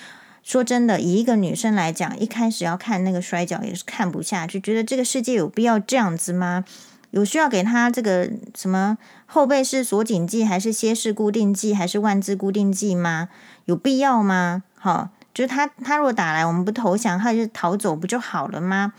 [0.44, 6.64] 说真的，以一个女生来讲，一开始要看那个摔跤也是看不下去，觉得这个世界有必要这样子吗？
[7.10, 13.28] 有需要给他这个什么后背式锁紧剂，还是歇式固定剂，还是万字固定剂吗？
[13.64, 14.62] 有必要吗？
[14.74, 18.92] 好，就是他他如果打来，我们不投降，他就逃走，不就好了吗？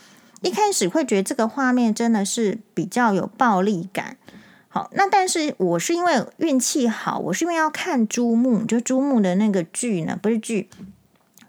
[0.47, 4.17] 一开始会觉得这个画面真的是比较有暴力感。
[4.69, 10.69] 好，那但是我是因为运气好，我是因为要看珠穆，就珠穆的那个剧呢，不是剧。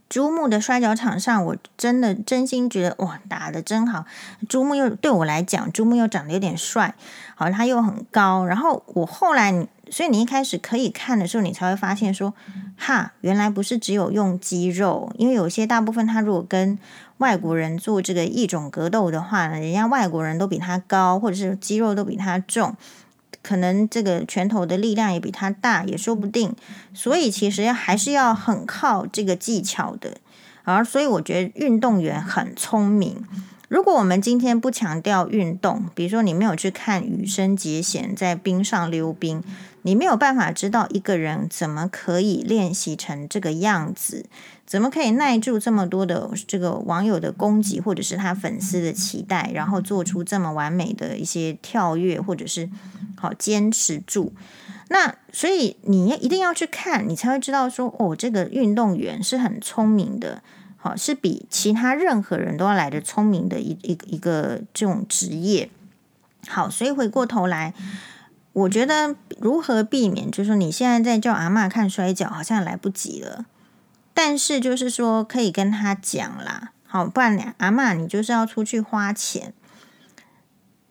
[0.09, 4.07] 珠穆的摔跤场上，我真的真心觉得哇，打得真好。
[4.49, 6.95] 珠穆又对我来讲，珠穆又长得有点帅，
[7.35, 8.47] 好，他又很高。
[8.47, 12.33] 然后我后来，所以你一开始可以看的时候，你才会发现说，
[12.79, 16.79] 哈，原来不是只有用肌肉，因为有些大部分他如果跟
[17.19, 22.77] 外国人做这个异种格斗的话呢，人家外国人都比他高，或者是肌肉都比他重。
[23.41, 26.55] 可能这个拳头的力量也比他大，也说不定。
[26.93, 30.19] 所以其实还是要很靠这个技巧的。
[30.65, 33.25] 而所以我觉得运动员很聪明。
[33.69, 39.43] 如果我们今天不强调运动，比如说你没有去看羽生结弦在冰上溜冰，
[39.83, 44.27] 你没有办法知道一个人怎么可以练习成这个样子，
[44.69, 52.69] 怎么可以耐住这么多的这个网友的攻击，或者是他粉丝的期待，然后做出这么完美的一些跳跃，或者是
[53.17, 54.35] 好坚持住。
[54.91, 60.43] 那所以你一定要去看，你才会知道说，哦，这个运动员是很聪明的。
[60.77, 65.71] 好，是比其他任何人都要来的聪明的一一一个这种职业。
[66.47, 67.73] 好，所以回过头来，
[68.53, 73.47] 我觉得如何避免，就是说你现在在叫阿嬷看摔跤，好像来不及了。
[74.21, 79.53] 但是就是说可以跟他讲啦，好，不然阿嬷你就是要出去花钱，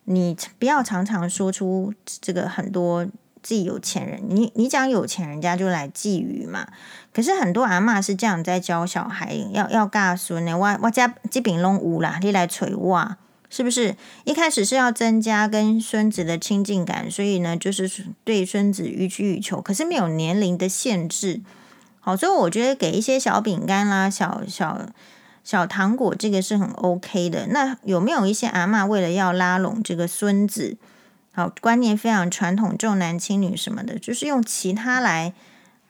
[0.05, 3.05] 你不要常常说出这个很多。
[3.43, 6.67] 自己有钱人，你你讲有钱人家就来觊觎嘛。
[7.13, 10.57] 可是很多阿嬷是这样在教小孩，要要教孙呢。
[10.57, 13.15] 我我家基本拢有啦，你来催我，
[13.49, 13.95] 是不是？
[14.25, 17.89] 一开始是要增加跟孙子的亲近感，所以呢，就是
[18.25, 19.61] 对孙子予取予求。
[19.61, 21.39] 可是没有年龄的限制，
[22.07, 24.79] 好，所以我觉得给一些小饼干啦、小小
[25.43, 27.47] 小糖果，这个是很 OK 的。
[27.47, 30.77] 那有没有一些阿嬷为了要拉拢这个孙子？
[31.33, 35.33] 好，观念非常传统，重男轻女什么的，就是用其他来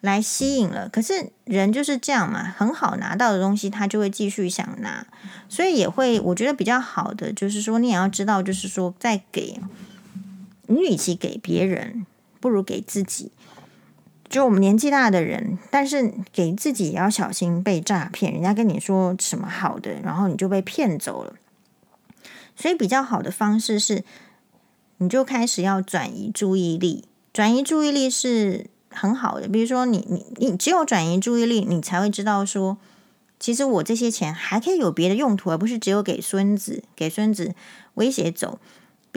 [0.01, 0.89] 来吸引了。
[0.89, 5.05] 可是人就是这样嘛，很好拿到的东西，他就会继续想拿，
[5.47, 9.59] 所以也会，我觉得比较好的就是说，你也要知道，就是说，在给
[10.65, 12.07] 你，与其给别人，
[12.39, 13.31] 不如给自己。
[14.29, 21.33] 就我们年纪大的人，但是给自己也要小心被诈骗，人家跟你说什么好的，然后你就被骗走了。
[22.55, 24.03] 所以比较好的方式是。
[24.99, 29.47] 你就开始要转移注意力，转移注意力是很好的。
[29.47, 32.79] 比如说你，你你只有转移注意力，你才会知道说，
[33.39, 37.53] 其实我这些钱还可以有别的用途，而不是只有给孙子，给孙子
[37.93, 38.59] 威胁走。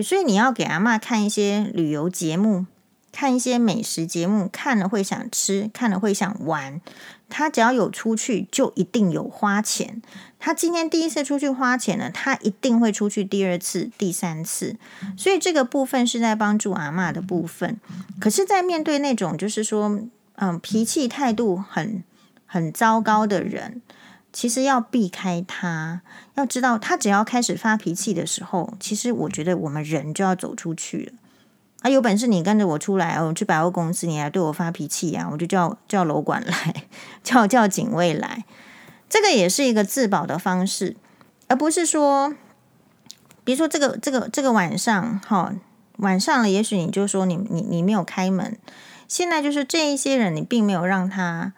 [0.02, 2.66] 所以你要给阿嬷看一些旅游节目。
[3.12, 6.80] 看一些美食节目，看了会想吃，看了会想玩。
[7.28, 10.02] 他只要有出去，就一定有花钱。
[10.40, 14.76] 他今天第一次出去花钱了，他一定会出去第二次、第三次。
[15.16, 17.78] 所以这个部分是在帮助阿嬷的部分。
[18.20, 20.00] 可是，在面对那种就是说，
[20.36, 22.02] 嗯，脾气态度很
[22.46, 23.80] 很糟糕的人，
[24.32, 26.00] 其实要避开他，
[26.34, 31.12] 要知道他只要开始发脾气的时候，其实我觉得我们人就要走出去了。
[31.83, 36.85] 啊，有本事你跟着我出来，我去百货公司，你来对我发脾气啊，我就叫叫楼管来，
[37.22, 38.45] 叫叫警卫来。
[39.09, 40.97] 这个也是一个自保的方式，
[41.49, 42.35] 而不是说，
[43.45, 45.55] 比如说这个这个这个晚上，哈，
[45.97, 48.59] 晚上了，也许你就说你你你没有开门，
[49.09, 51.55] 现在就是这一些人，你并没有让他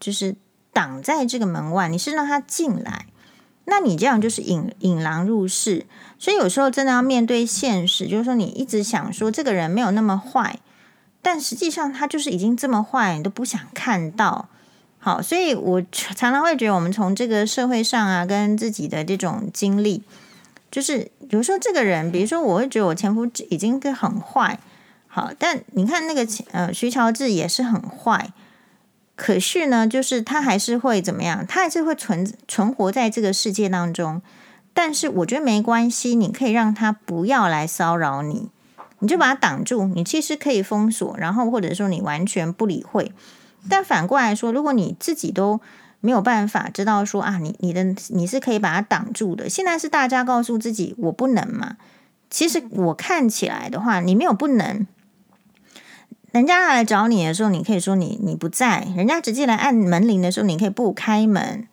[0.00, 0.34] 就是
[0.72, 3.06] 挡在这个门外，你是让他进来。
[3.70, 5.86] 那你这样就是引引狼入室，
[6.18, 10.58] 所以有时候真的要面对现实，就是说你一直想说这个人没有那么坏，
[11.22, 14.48] 但实际上他就是已经这么坏，你都不想看到。
[14.98, 20.02] 好，所以我常常会觉得，我们从这个社会上啊，跟自己的这种经历，
[20.70, 24.58] 就是有时候这个人，比如说我会觉得我前夫已经很坏，
[25.06, 28.32] 好，但你看那个呃徐乔治也是很坏。
[29.22, 31.44] 可是呢，就是他还是会怎么样？
[31.46, 34.22] 他还是会存存活在这个世界当中。
[34.72, 38.48] 但是我觉得没关系，你可以让他不要来骚扰你，
[39.00, 39.84] 你就把他挡住。
[39.84, 43.12] 你其实可以封锁，然后或者说你完全不理会。
[43.68, 45.60] 但反过来说，如果你自己都
[46.00, 49.50] 没有办法知道说啊，你你的你是可以把他挡住的。
[49.50, 51.76] 现在是大家告诉自己我不能嘛？
[52.30, 54.86] 其实我看起来的话，你没有不能。
[56.32, 61.66] 人家来找你的时候，你可以说你你不在；人家直接来按门铃的时候，你可以不开门。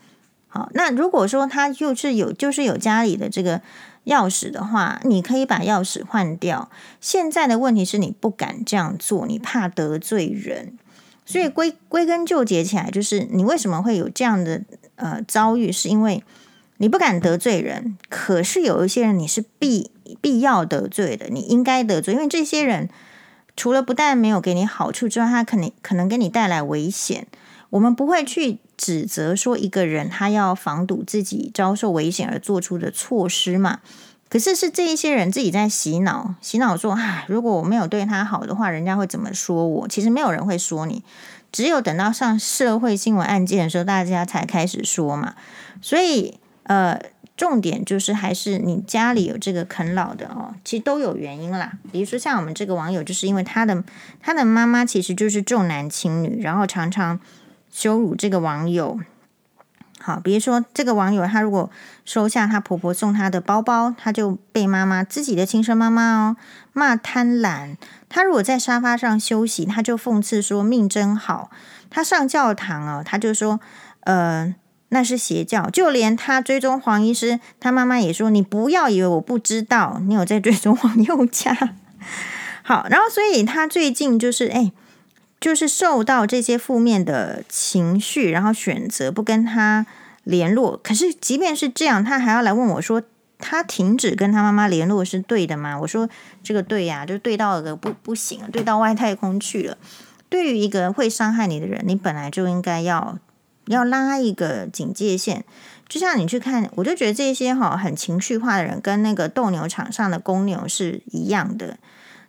[0.48, 3.62] 好，那如果说他就是有就是有家里的这个
[4.06, 6.72] 钥匙的话，你可以把钥匙换掉。
[7.00, 10.80] 现在的问题是你不敢这样做，你怕得罪人。
[11.24, 14.64] 所以归归根究结起来，就是你为什么会有这样的
[14.96, 16.24] 呃遭遇，是因为
[16.78, 17.96] 你不敢得罪人。
[18.10, 22.90] 可是有一些人你是必必要得罪的，你应该得罪，因为这些人。
[23.58, 27.28] 除了不但没有给你好处之外，他可能可能给你带来危险。
[27.72, 33.80] 我们不会去指责说一个人他要防堵自己遭受危险而做出的措施嘛。
[34.30, 41.04] 可是是这一些人自己在洗脑，洗脑说：“啊，如果我没有对他好的话，人家会怎么说我？”其实没有人会说你，
[41.52, 45.34] 只有等到上社会新闻案件的时候，大家才开始说嘛。
[45.82, 47.02] 所以，呃。
[47.38, 51.74] 重点就是还是你家里有这个啃老的哦，其实都有原因啦。
[51.92, 53.84] 比如说像我们这个网友，就是因为他的
[54.20, 57.20] 他的妈妈其实就是重男轻女，然后常常
[57.72, 59.00] 羞辱这个网友。
[60.00, 61.70] 好，比如说这个网友，他如果
[62.06, 66.38] 收下他婆婆送他的包包，他就被妈妈自己的亲生妈妈哦
[66.74, 67.76] 骂贪婪。
[68.10, 71.52] 他如果在沙发上休息，他就讽刺说命真好。
[71.92, 73.60] 他上教堂哦，他就说
[74.00, 74.56] 呃。
[74.90, 81.54] 那是邪教，就连他追踪黄医师，他妈妈也说：“你不要以为我不知道，你有在追踪黄宥嘉。”
[82.64, 84.72] 好，然后所以他最近就是哎，
[85.42, 89.86] 就是受到这些负面的情绪，然后选择不跟他
[90.24, 90.80] 联络。
[90.82, 93.04] 可是即便是这样，他还要来问我说
[93.40, 96.10] ：“他停止跟他妈妈联络是对的吗？”我说
[96.42, 99.78] ：“这个对呀，就对到个不不行，对到外太空去了。
[100.30, 103.18] 对于一个会伤害你的人，你本来就应该要。”
[103.68, 105.46] 要拉一个警戒线，
[105.88, 111.78] 就像你去看，我就觉得这些哈很情绪化的人，跟那个斗牛场上的公牛是一样的。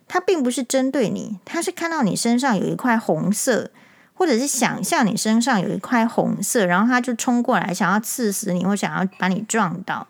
[0.07, 3.69] 他并不是针对你，他是看到你身上有一块红色，
[4.15, 10.07] 或者是想象你身上有一块红色，然后他就冲过来想要刺死你，或想要把你撞倒。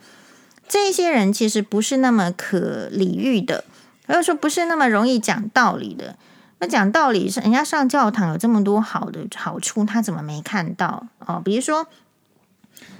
[0.67, 3.65] 这些人其实不是那么可理喻的，
[4.07, 6.15] 或者说不是那么容易讲道理的。
[6.59, 11.41] 那讲道理是，人家上教堂有这么多好的好处，他怎么没看到哦？
[11.43, 11.87] 比如说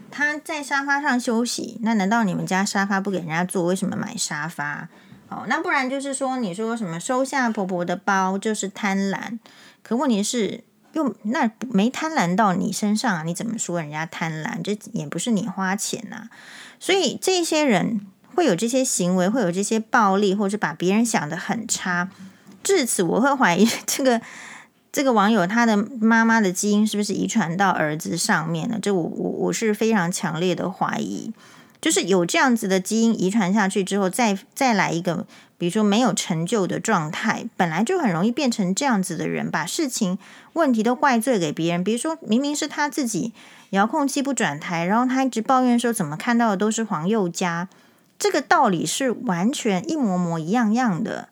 [0.10, 3.64] 他在沙发上休息，那难道你们家沙发不给人家坐？
[3.66, 4.88] 为什么买沙发？
[5.28, 9.38] 哦，那不然就是说，你说什么收下婆婆的包就是贪婪？
[9.84, 13.24] 可问题是，又那没贪婪到你身上啊？
[13.24, 14.62] 你怎么说人家贪婪？
[14.64, 16.30] 这也不是你花钱呐、
[16.80, 22.10] 所以这些人会有这些行为，会有这些暴力，或者把别人想得很差。
[22.64, 24.22] 至此，我会怀疑这个
[24.92, 28.78] 这个网友他的妈妈的基因是不是遗传到儿子上面呢？
[28.82, 31.32] 这我我我是非常强烈的怀疑，
[31.80, 35.26] 就是有这样子的基因遗传下去之后，再再来一个，
[35.58, 40.18] 比如说没有成就的状态，本来就很容易变成这样子的人，把事情
[40.54, 41.84] 问题都怪罪给别人。
[41.84, 43.32] 比如说明明是他自己
[43.70, 47.70] 遥控器不转台，然后他一直抱怨说怎么看到的都是黄宥嘉，
[48.18, 51.29] 这个道理是完全一模模一样样的。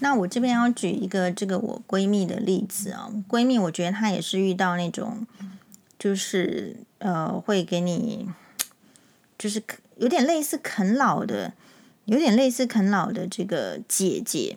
[0.00, 5.26] 那我这边要举一个这个我闺蜜的例子啊，闺蜜我觉得她也是遇到那种，
[5.98, 8.26] 就是呃会给你，
[9.38, 9.62] 就是
[9.96, 11.52] 有点类似啃老的，
[12.06, 14.56] 有点类似啃老的这个姐姐。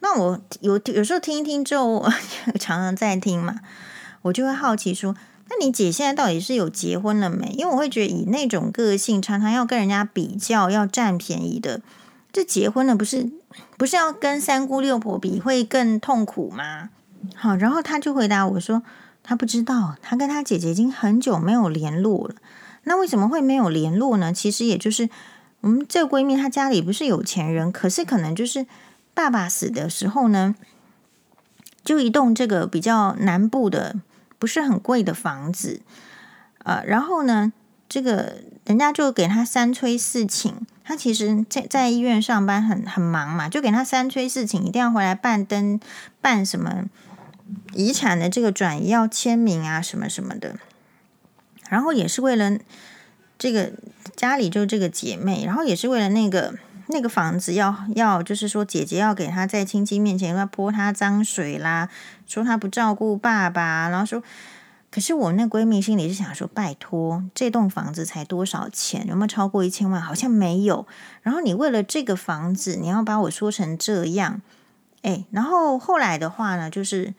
[0.00, 2.12] 那我有有时候听一听之后，我
[2.58, 3.60] 常常在听嘛，
[4.22, 5.14] 我就会好奇说，
[5.50, 7.48] 那你姐现在到底是有结婚了没？
[7.48, 11.82] 因为我会觉得以那种个性，常常要跟人家比较，要占便宜的，
[12.32, 13.30] 这结婚了不是
[13.76, 16.90] 不是要跟三姑六婆比，会更痛苦吗？
[17.34, 18.82] 好，然后他就回答我说，
[19.22, 22.34] 他不知道，他跟他姐姐已经很久没有联络了。
[22.84, 24.32] 那为什么会没有联络呢？
[24.32, 25.08] 其实也就是
[25.60, 28.66] 我们这个闺蜜，她家里不是有钱人，可是可能就是
[29.14, 30.54] 爸爸死的时候呢，
[31.84, 33.96] 就一栋这个比较南部的。
[34.38, 35.82] 不是很贵的房子，
[36.64, 37.52] 呃，然后呢，
[37.90, 45.78] 这个人家就给他三催四请，他其实在在医院上班很很忙嘛，就给他三催四请，一定要回来办登
[46.20, 46.82] 办什么
[47.74, 50.56] 遗产的这个转移要签名啊，什么什么的，
[51.68, 52.58] 然后也是为了
[53.38, 53.70] 这个
[54.16, 56.56] 家里就这个姐妹，然后也是为了那个
[56.88, 61.88] 那个房子要要就是说姐姐要给他在亲戚面前要泼他脏水啦。
[62.26, 64.22] 说她不照顾爸爸，然后说，
[64.90, 69.06] 可是我那闺蜜心里是想说，拜托，这栋房子才多少钱？
[69.06, 70.02] 有没有超过一千万？
[70.02, 70.86] 好像没有。
[71.22, 74.42] 然后你为了这个房子，你要把我说成这样，
[75.02, 77.14] 哎，然后后来的话呢，就是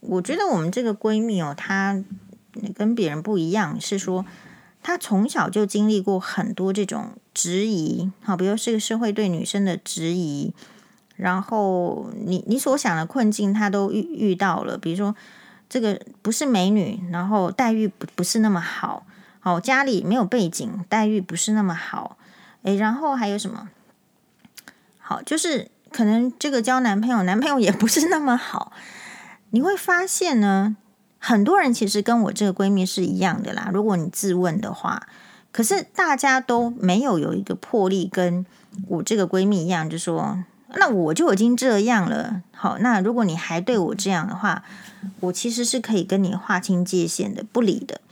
[0.00, 2.02] 我觉得我们这个闺蜜哦，她
[2.74, 4.24] 跟别人不一样，是说
[4.80, 10.54] 她从小就经历过很多这种质疑，好，比如这个社会对女生的质疑。
[11.16, 14.78] 然后你你所想的困境，她都遇遇到了。
[14.78, 15.16] 比如说，
[15.68, 19.04] 这个不是美女，然后待遇不不是那么好，
[19.40, 22.16] 好，家里没有背景，待遇不是那么好。
[22.62, 23.68] 诶，然后还有什么？
[24.98, 28.72] 好，就是可能这个交男朋友，男朋友也不是那么好。
[29.50, 30.76] 你会发现呢，
[31.18, 33.70] 很多人其实跟我这个闺蜜是一样的啦。
[33.72, 35.06] 如果你自问的话，
[35.52, 38.46] 可是大家都没有有一个魄力，跟
[38.88, 40.44] 我这个闺蜜一样，就说。
[40.74, 44.62] 那我就已经这样了，好，那如果你还对我这样的话，
[45.20, 48.02] 我其实是可以跟你划清界限的，不理的。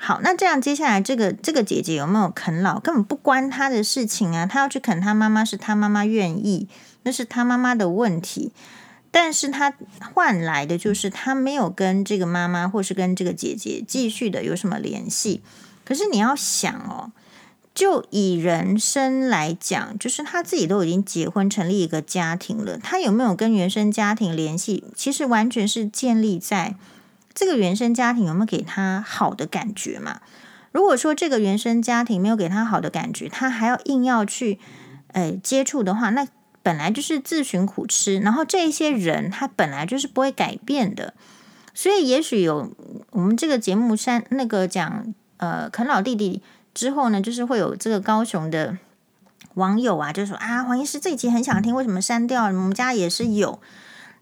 [0.00, 4.46] 好，那这样接下来这个这个姐姐有没有啃老，根本不关她的事情啊。
[4.46, 6.68] 她要去啃她妈妈，是她妈妈愿意，
[7.02, 8.52] 那是她妈妈的问题。
[9.10, 9.74] 但是她
[10.14, 15.42] 换来的就是她没有跟这个妈妈，或是跟这个姐姐继续的有什么联系。
[15.84, 17.12] 可是你要想哦。
[17.78, 24.82] 就以人生来讲，就是他自己都已经结婚成立一个家庭了，他有没有跟原生家庭联系？
[24.96, 26.74] 其实完全是建立在
[27.32, 30.20] 这个原生家庭有没有给他好的感觉嘛。
[30.72, 34.58] 如果说这个原生家庭没有给他好的感觉，他还要硬要去
[35.12, 36.26] 呃接触的话，那
[36.64, 38.18] 本来就是自寻苦吃。
[38.18, 41.14] 然后这一些人他本来就是不会改变的，
[41.72, 42.72] 所以也许有
[43.12, 46.42] 我们这个节目三那个讲呃啃老弟弟。
[46.78, 48.78] 之后呢，就是会有这个高雄的
[49.54, 52.44] 网友啊，就说啊，黄医师这一集很想听，为什么删掉？
[52.44, 53.60] 我们家也是有，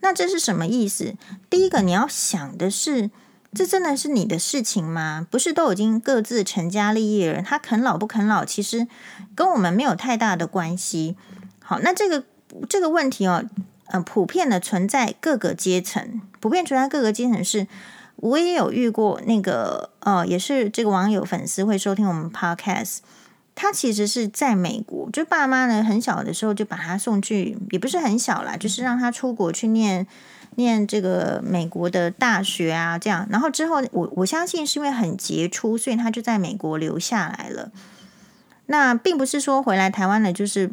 [0.01, 1.13] 那这是什么意思？
[1.51, 3.11] 第一个你要想的是，
[3.53, 5.27] 这真的是你的事情吗？
[5.31, 7.43] 不是都已经各自成家立业了？
[7.43, 8.87] 他啃老不啃老，其实
[9.35, 11.15] 跟我们没有太大的关系。
[11.63, 12.25] 好，那这个
[12.67, 13.45] 这个问题哦，
[13.89, 17.67] 呃，普遍的存在各个阶层，普遍存在各个阶层是。
[18.17, 22.99] 我也有遇过那个，呃，也是这个网友粉丝会收听我们 podcast。
[23.55, 30.07] 他其实是在美国，就爸妈呢很小的时候就把他送去，也不是很小啦，就是让他出国去念
[30.57, 33.27] 念这个美国的大学啊，这样。
[33.31, 37.71] 然后之后，我我相信是因为很杰出，所以他就在美国留下来了。
[38.67, 40.71] 那并不是说回来台湾了就是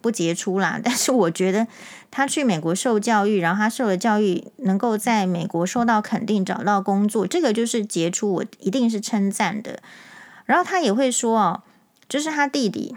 [0.00, 1.66] 不杰出啦， 但是我觉得。
[2.12, 9.78] 他去美国受教育，然后他受的教育能够在美国受到肯定，找到工作，这个就是杰出，我一定是称赞的。
[10.44, 11.62] 然后他也会说哦，
[12.08, 12.96] 就是他弟弟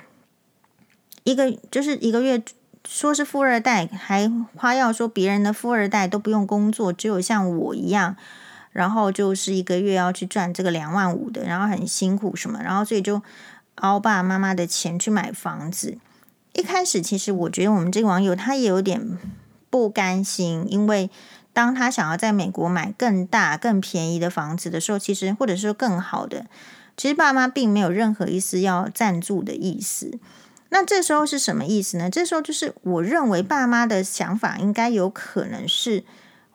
[1.26, 2.42] 一个就是一个月
[2.88, 8.16] 说是富二代，还夸耀说别人的富二代都不用工作，只有像我一样，
[8.72, 13.22] 然后就是一个月要去赚这个两万五的，然后很辛苦什么，然后所以就
[13.76, 16.00] 熬爸妈妈的钱去买房子。
[16.54, 19.18] 一开始，其实我觉得我们这个网友他也有点
[19.70, 21.10] 不甘心，因为
[21.52, 26.46] 当他想要在美国买更大、更便宜的房子的时候，其实或者说更好的，
[26.96, 30.20] 其实爸妈并没有任何一丝要赞助的意思。
[30.70, 32.10] 那这时候是什么意思呢？
[32.10, 36.04] 这时候就是我认为爸妈的想法应该有可能是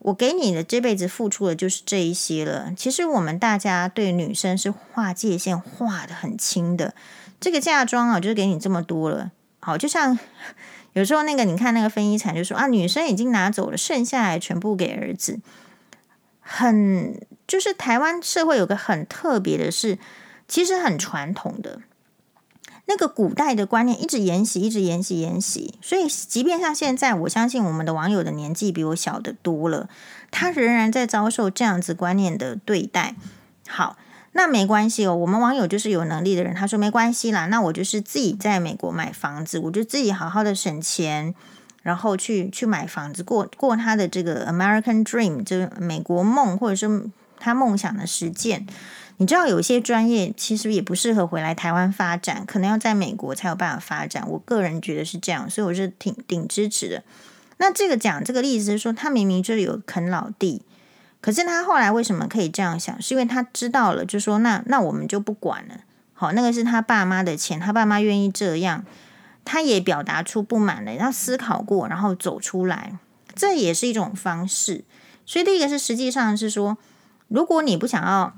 [0.01, 2.72] 我给你的这辈子付出的就是这一些了。
[2.76, 6.94] 其实我们大家对女生是划界限划的很轻的，
[7.40, 9.30] 这个嫁妆啊，就是给你这么多了。
[9.69, 10.19] 好，就像
[10.95, 15.41] 有时候那个，你看那个分遗产，就说啊，女生已经拿走了，剩下来全部给儿子。
[16.41, 19.99] 很就是台湾社会有个很特别的是，
[20.49, 21.83] 其实很传统的
[22.87, 25.75] 那个古代的观念一直沿袭，一直沿袭，沿袭。
[25.83, 29.91] 所以，即便像现在，我相信我们的网友的年纪比我小得多了，
[30.31, 33.14] 他仍然在遭受这样子观念的对待。
[33.69, 33.99] 好，
[34.39, 35.16] 那没关系哦。
[35.16, 41.34] 我们网友就是有能力的人，他说没关系啦，那我就是自己在美国买房子，我就自己好好的省钱，
[41.82, 47.11] 然后去去买房子，过过他的这个 American Dream，就是美国梦，或者是
[47.41, 48.64] 他梦想的实践。
[49.16, 54.24] 你知道有些专业其实也不适合回来台湾发展，可能要在美国才有办法发展。
[54.28, 57.03] 我个人觉得是这样，所以我是挺挺支持的。
[57.57, 60.62] 那这个讲这个例子是说，他明明就是有啃老弟，
[61.21, 63.01] 可是他后来为什么可以这样想？
[63.03, 65.75] 是因为他知道了，就说那那我们就不管了。
[66.12, 68.85] 好，那个是他爸妈的钱，他爸妈愿意这样，
[69.45, 72.99] 他也表达出不满了，他思考过，然后走出来，
[73.35, 74.85] 这也是一种方式。
[75.27, 76.79] 所以第一个是实际上是说，
[77.29, 78.35] 如果你不想要。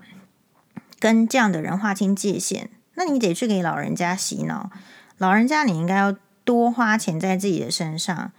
[1.03, 4.71] 跟这样的人划清界限，那你得去给老人家洗脑。
[5.17, 6.15] 老人家你应该要
[6.45, 8.33] 多花钱在自己的身上。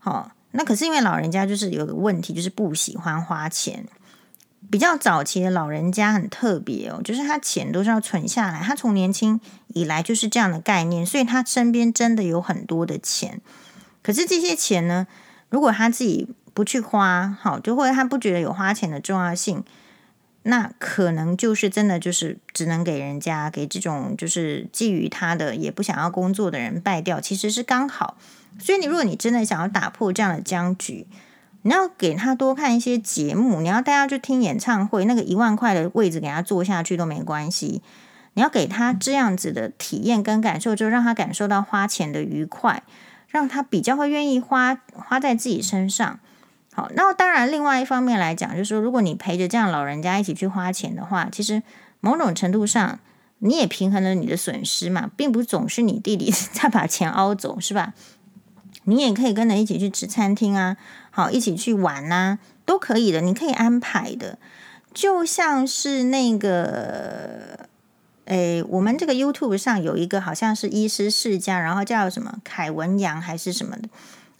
[0.00, 3.86] 好，那可是因为老人家就是有个问题，就是不喜欢花钱。
[4.70, 8.60] 比较早期的老人家很特别哦，就是他钱都是要存下来。
[8.60, 13.40] 他从年轻以来就是这样的概念，所以他身边真的有很多的钱。
[14.02, 15.06] 可是这些钱呢，
[15.48, 19.64] 如果他自己不去花，好，就会他不觉得有花钱的重要性。
[20.42, 28.18] 那可能就是真的，就是只能给人家给这种就是觊觎他的也不想要工作的人败掉，其实是刚好。
[28.58, 31.06] 所以你如果你真的想要打破这样的僵局，
[31.62, 37.82] 你要给他多看一些节目，你要带他去听演唱会，那个一万块的位置给他坐下去都没关系。
[38.34, 42.84] 你要给他这样子的体验跟感受，就让他感受到花钱的愉快，
[43.28, 46.20] 让他比较会愿意花花在自己身上。
[46.72, 51.64] 好，那当然，另外一方面来讲，就是说，如果你陪着这样老人家一起去花钱的话，其实
[51.98, 53.00] 某种程度上
[53.40, 57.94] 你也平衡了你的损失嘛，并不总是你弟弟在把钱凹走，是吧？
[58.88, 60.78] 你也可以跟着一起去吃餐厅啊，
[61.10, 64.38] 好，一起去玩呐、啊，都可以的，你可以安排的。
[64.94, 67.68] 就像是那个，
[68.24, 73.88] 诶，我们这个 YouTube 上有一个好像是医师世家，然后叫什么凯文杨还是什么的。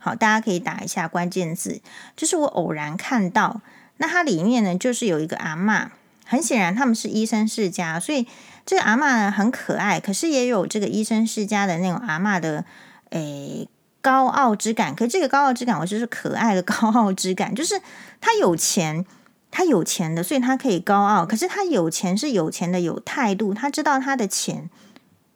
[0.01, 1.83] 好，大家可以打一下关键字，
[2.17, 3.61] 就是我偶然看到，
[3.99, 5.89] 那它里面呢，就是有一个阿嬷，
[6.25, 8.27] 很显然他们是医生世家，所以
[8.65, 12.65] 这个阿嬷呢很可爱，可是也有这个医生世家的那种阿嬷的
[13.11, 13.69] 诶
[14.01, 14.95] 高傲之感。
[14.95, 17.81] 可这个高傲之感，我就是可爱的高傲之感， 就是
[18.21, 19.05] 他有钱，
[19.51, 21.27] 他有钱的，所以他可以高傲。
[21.27, 24.69] 可是他有钱是有钱的，有态度，他知道他的钱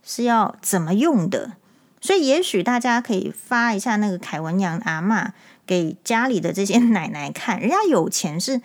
[0.03, 1.53] 是要怎么用的。
[2.01, 5.29] 所以，也许大家可以发一下那个凯文杨阿嬷
[5.65, 8.61] 给家里的这些奶奶看，人家有钱是，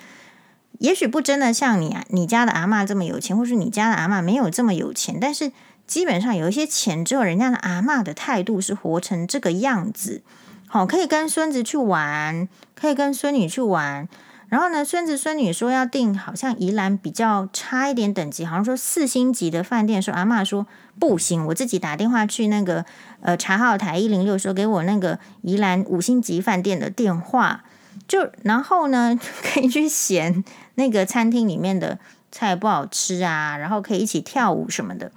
[0.79, 5.51] 也许不真的像你啊，你家的阿嬷这么有钱，或是你家的阿嬷没有这么有钱，但是
[5.87, 10.21] 基本上有一些钱之后，人家的阿嬷的态度是活成这个样子，
[10.67, 14.07] 好，可以跟孙子去玩，可以跟孙女去玩。
[14.49, 20.01] 然后呢，孙子孙女说要订，好像宜兰比较差一点等级，好像说四星级的饭店。
[20.01, 20.65] 说阿嬷说
[20.97, 22.85] 不行，我自己打电话去那个
[23.19, 27.65] 呃查号台一零六，说给我那个宜兰五星级饭店的电话。
[28.07, 30.43] 就然后呢， 可以去嫌
[30.75, 31.99] 那个餐厅里面的
[32.31, 35.11] 菜不好吃啊，然后可以一起跳舞什么的。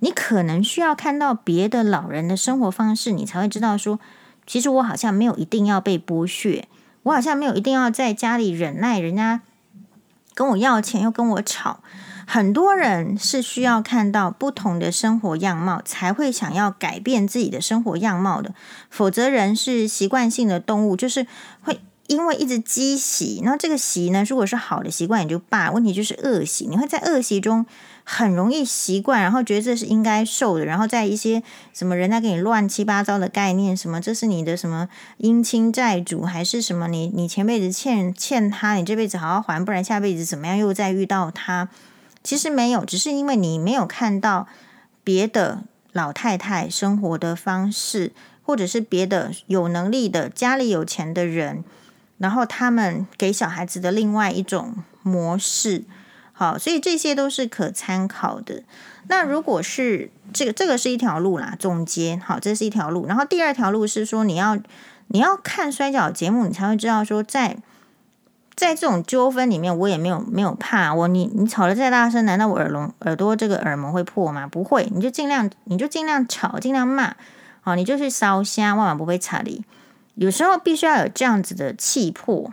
[0.00, 3.98] 你可能需要看到别的老人的生活方式，你才会知道说，
[4.46, 6.68] 其实我好像没有一定要被剥削。
[7.04, 9.42] 我好像没有一定要在家里忍耐，人家
[10.34, 11.80] 跟我要钱又跟我吵。
[12.26, 18.54] 很多人是需要看到不同的生活样貌，才会想要改变自己的生活样貌的。
[18.88, 21.26] 否则，人是习惯性的动物，就是
[21.60, 23.42] 会因为一直积习。
[23.44, 27.66] 那这个习呢，如果是好的习惯也就罢，问题就是恶习，你会在恶习中。
[28.06, 31.42] 很容易习惯，然后觉得这是应该受的，然后在一些
[31.72, 34.88] 什么人家给你乱七八糟的概念，什么这是你的什么
[35.20, 41.70] 姻亲债主，还是什么你你前辈子欠欠他，你这辈子好好还，不然下辈子怎么样又再遇到他？
[42.22, 44.46] 其实没有，只是因为你没有看到
[45.02, 51.64] 别的老太太生活的方式，或者是别的有能力的家里有钱的人，
[52.18, 55.84] 然后他们给小孩子的另外一种模式。
[56.36, 58.64] 好，所以这些都是可参考的。
[59.06, 61.54] 那如果是这个，这个是一条路啦。
[61.56, 63.06] 总结，好，这是一条路。
[63.06, 64.58] 然后第二条路是说，你要
[65.08, 67.58] 你要看摔角节目，你才会知道说在，
[68.56, 71.06] 在这种纠纷里面，我也没有没有怕我。
[71.06, 74.48] 你你吵得再大声，难道我耳聋耳朵这个耳膜会破吗？
[74.48, 77.14] 不会，你就尽量你就尽量吵，尽量骂，
[77.60, 79.64] 好，你就去烧香，万万不会插理。
[80.16, 82.52] 有时候必须要有这样子的气魄，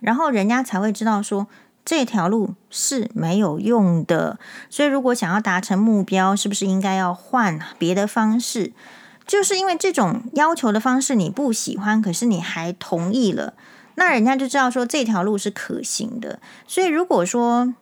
[0.00, 1.46] 然后人家才会知道说。
[1.84, 8.72] 这条路是没有用的，所以如果想要达成目标，是不是应该要换别的方式？
[9.26, 13.54] 就是因为这种要求的方式你不喜欢，可是你还同意了，
[13.94, 16.38] 那人家就知道说这条路是可行的。
[16.66, 17.74] 所以如果说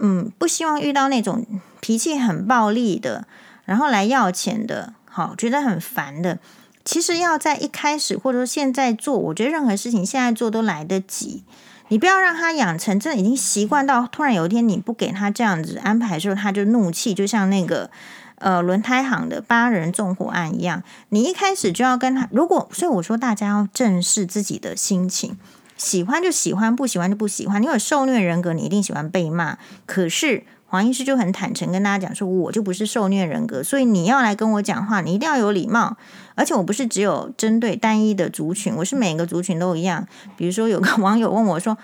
[0.00, 1.44] 嗯，不希望遇到那种
[1.80, 3.26] 脾气很暴力的，
[3.64, 6.38] 然后来要钱的，好，觉得很烦的。
[6.84, 11.42] 其实要在一开始或者说现在做，我觉得任何事情现在做都来得及。
[11.88, 17.90] 你不要让他养成真的已经习惯到，突然有一天你不给他这样子安排的时候，他就怒气，就像那个
[18.36, 20.82] 呃轮胎行的八人纵火案一样。
[21.08, 25.36] 你一开始就要跟他，如果所以我说大家要正视自己的心情。
[25.76, 27.62] 喜欢就喜欢，不喜欢就不喜欢。
[27.62, 29.58] 你有受虐人格，你一定喜欢被骂。
[29.86, 35.96] 可是黄医师就很坦诚跟大家讲说，我就不是受虐人格，所以你要来跟我讲话，你一定要有礼貌。
[36.34, 40.06] 而且我不是只有针对单一的族群，我是每个族群都一样。
[40.36, 41.78] 比如说有个 网友问我说，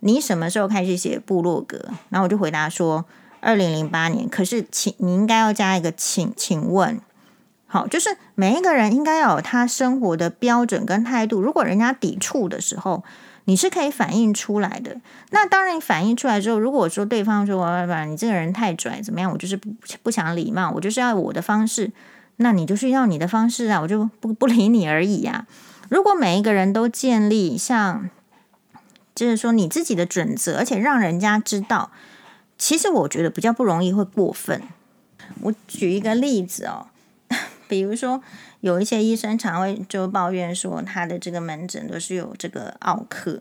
[0.00, 1.78] 你什么时候开始写部落格？
[2.08, 3.04] 然后我就回答说，
[3.40, 4.26] 二零零八年。
[4.26, 6.98] 可是请你应该要加一个请，请问。
[7.66, 11.40] 好，就是每一个人应该要有他生活的标准跟态度。
[11.40, 13.04] 如果人家抵触的时候，
[13.52, 14.96] 你是可以反映出来的。
[15.28, 19.68] 那当然，反映出来之后，如果说对方说“我爸你这个人太拽，怎么样？”我就是不
[20.02, 21.92] 不想礼貌，我就是要我的方式。
[22.36, 25.46] 那你就是要你的方式啊，我就不不理你而已呀。
[25.90, 28.08] 如果每一个人都建立像，
[29.14, 31.90] 就是说你自己的准则，而且让人家知道，
[32.56, 34.62] 其实我觉得比较不容易会过分。
[35.42, 36.86] 我举一个例子哦，
[37.68, 38.22] 比如说。
[38.62, 43.40] 有一些医生常会就抱怨说，他的这个门诊都是有这个奥客，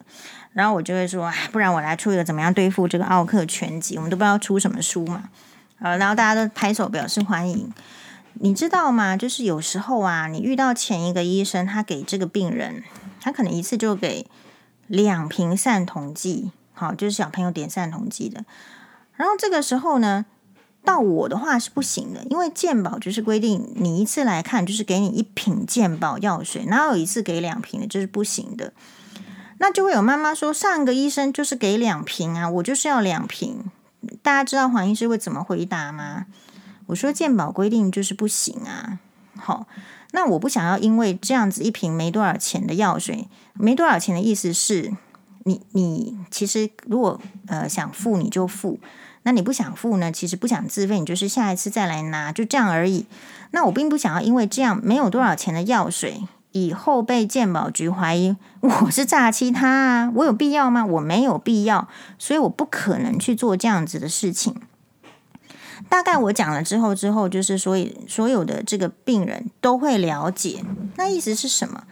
[0.54, 5.30] 然后我就会说，哎，不然我来出一个怎么样对付这个奥客全集，我们都不知道出什么书嘛，
[5.80, 7.72] 呃，然后大家都拍手表示欢迎。
[8.34, 9.16] 你知道吗？
[9.16, 12.84] 就是有时候啊，你遇到前一个医生，他给这个病人，
[13.22, 14.26] 他可能一次就给
[14.88, 18.44] 两瓶散瞳剂，好，就是小朋友点散瞳剂的，
[19.14, 20.26] 然后这个时候呢。
[20.84, 28.74] 到我的话是不行的，因为健保就是规定，你一次来看就是给你一瓶健保药水，哪有一次给两瓶的，这是不行的。
[29.60, 33.66] 那就会有妈妈说，上个医生就是给两瓶啊，我就是要两瓶。
[34.24, 36.26] 大家知道黄医师会怎么回答吗？
[36.88, 38.98] 我说健保规定就是不行啊。
[39.38, 39.68] 好，
[40.14, 44.92] 那我不想要因为这样子一瓶没多少钱的药水，没多少钱的意思是
[45.44, 48.80] 你你其实如果呃想付你就付。
[49.24, 50.12] 那你不想付呢？
[50.12, 53.06] 其实不想自费，你就是下一次再来拿，就这样而已。
[53.52, 60.12] 那我并不想要因为这样没有多少钱的药水，以后被健保局怀疑我是诈欺他啊！
[60.16, 60.84] 我有必要吗？
[60.84, 64.56] 我没有必要，所以我不可能去做这样子的事情。
[65.88, 70.64] 大概我讲了之后，之后就是所以所有的这个病人都会了解，
[70.96, 71.84] 那意思是什么？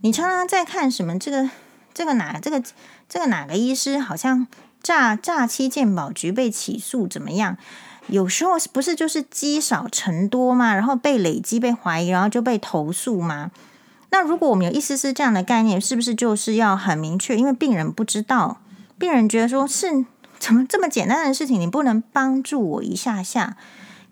[0.00, 1.18] 你常常在看什么？
[1.18, 1.50] 这个
[1.92, 2.62] 这个哪这个
[3.08, 4.46] 这个哪个医师好像？
[4.82, 7.56] 诈诈欺健保局被起诉怎么样？
[8.08, 10.74] 有时候不是就是积少成多吗？
[10.74, 13.50] 然后被累积、被怀疑，然后就被投诉吗？
[14.10, 17.36] 那如果我们有一丝丝这样的概念，是不是就是要很明确？
[17.36, 18.60] 因为病人不知道，
[18.98, 20.04] 病人觉得说是
[20.40, 23.56] 怎么这么简单的事情，你不能帮助我一下下？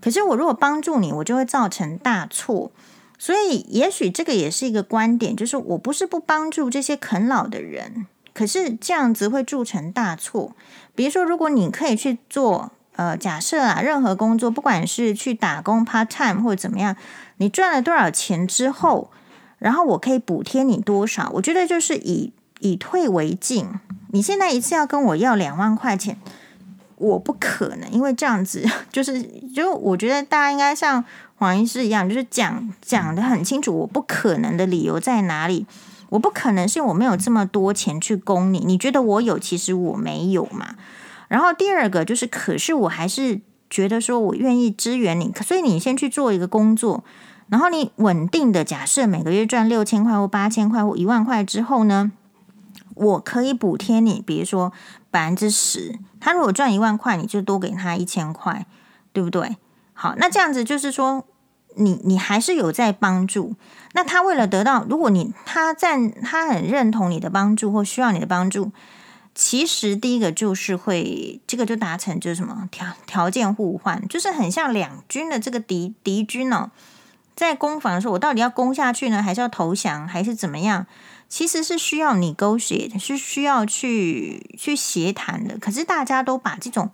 [0.01, 2.71] 可是我如果帮助你，我就会造成大错。
[3.19, 8.07] 所以也许这个也是一个观点，就是我不是不帮助这些啃老的人。
[8.39, 10.53] 可是这样子会铸成大错。
[10.95, 16.95] 比如说，如果你可以去做，呃，假设啊，任何工作，不管是去打工 part time 或者怎么样，
[17.39, 19.11] 你赚了多少钱之后，
[19.59, 21.29] 然后我可以补贴你多少？
[21.35, 23.67] 我觉得就是以以退为进。
[24.13, 26.17] 你现在一次要跟我要两万块钱，
[26.95, 29.21] 我不可能，因为这样子 就是，
[29.53, 31.05] 就我觉得大家应该像
[31.39, 35.67] 黄医师一样，就是讲讲的很清楚，我不可能的理由在哪里。
[36.11, 40.77] 我不可能是我没有这么多钱去供你，你觉得我有，其实我没有嘛。
[41.29, 47.05] 然后第二个就是，可是我还是觉得说我愿意支援你，所以你先去做一个工作，
[47.49, 52.11] 然后你稳定的假设每个月赚六千块或八千块或一万块之后呢，
[52.95, 54.73] 我可以补贴你，比如说
[55.11, 58.67] 百分之十，他如果赚一万块，你就多给他一千块，
[59.13, 59.57] 对不对？
[59.93, 61.25] 好，那这样子就是说。
[61.79, 63.55] 你你还是有在帮助，
[63.93, 68.73] 那他为了得到，如果你他在他很认同你的帮助或需要你的帮助，
[69.35, 76.71] 其实第一个就是会这个就达成就是什么条条件互换，就是很像两军的这个敌敌军哦，
[77.37, 80.87] 在攻防的时候，我到底要攻下去呢，还是要投降，还是怎么样？
[81.29, 85.59] 其实是需要 negotiate，是需要去去协谈的。
[85.59, 86.91] 可是大家都把这种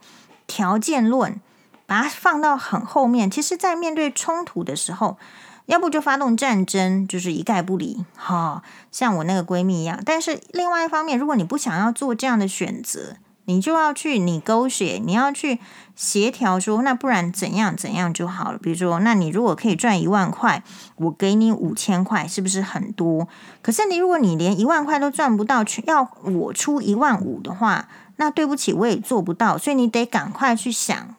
[0.46, 1.40] 条件论。
[1.86, 5.16] 把它放到很后面，其实，在面对冲突的时候，
[5.66, 10.00] 要不就发动战争，就是一概不理，哈、像我那个闺蜜一样。
[10.04, 13.16] 但是另外一方面，如果你不想要做这样的选择，
[13.46, 15.58] 你就要去 negotiate，你要去
[15.94, 18.58] 协调说，那不然怎样怎样就好了。
[18.58, 20.62] 比如说，那你如果可以赚一万块，
[20.96, 23.28] 我给你五千块，是不是很多？
[23.60, 31.14] 可是你如果你连一万块都赚不到，去要我出一万五的话，那对不起，我也做不到，所以你得赶快去想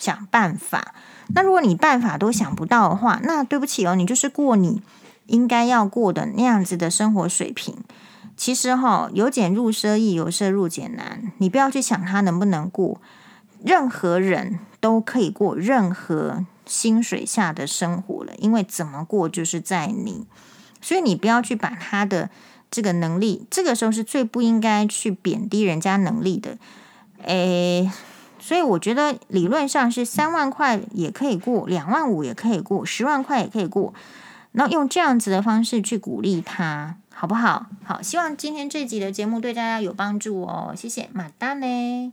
[0.00, 0.92] 想办法。
[1.32, 4.82] 那如果你办法都想不到的话，那对不起哦，你就是过你
[5.26, 7.76] 应该要过的那样子的生活水平。
[8.36, 11.30] 其实哈、由俭入奢易，由奢入俭难。
[11.38, 13.00] 你不要去想他能不能过，
[13.62, 20.26] 任何人都可以过任何薪水下的生活了，因为怎么过就是在你。
[20.80, 22.30] 所以你不要去把他的
[22.70, 26.56] 这个能力，这个时候是最不应该去贬低人家能力的。
[27.24, 27.90] 诶。
[28.50, 33.94] 所以我觉得理论上是三万块也可以过，两万五也可以过，十万块也可以过。
[34.50, 37.66] 那用这样子的方式去鼓励他，好不好？
[37.84, 40.74] 好，希望今天这集的节目对大家有帮助哦。
[40.76, 42.12] 谢谢，马丹呢。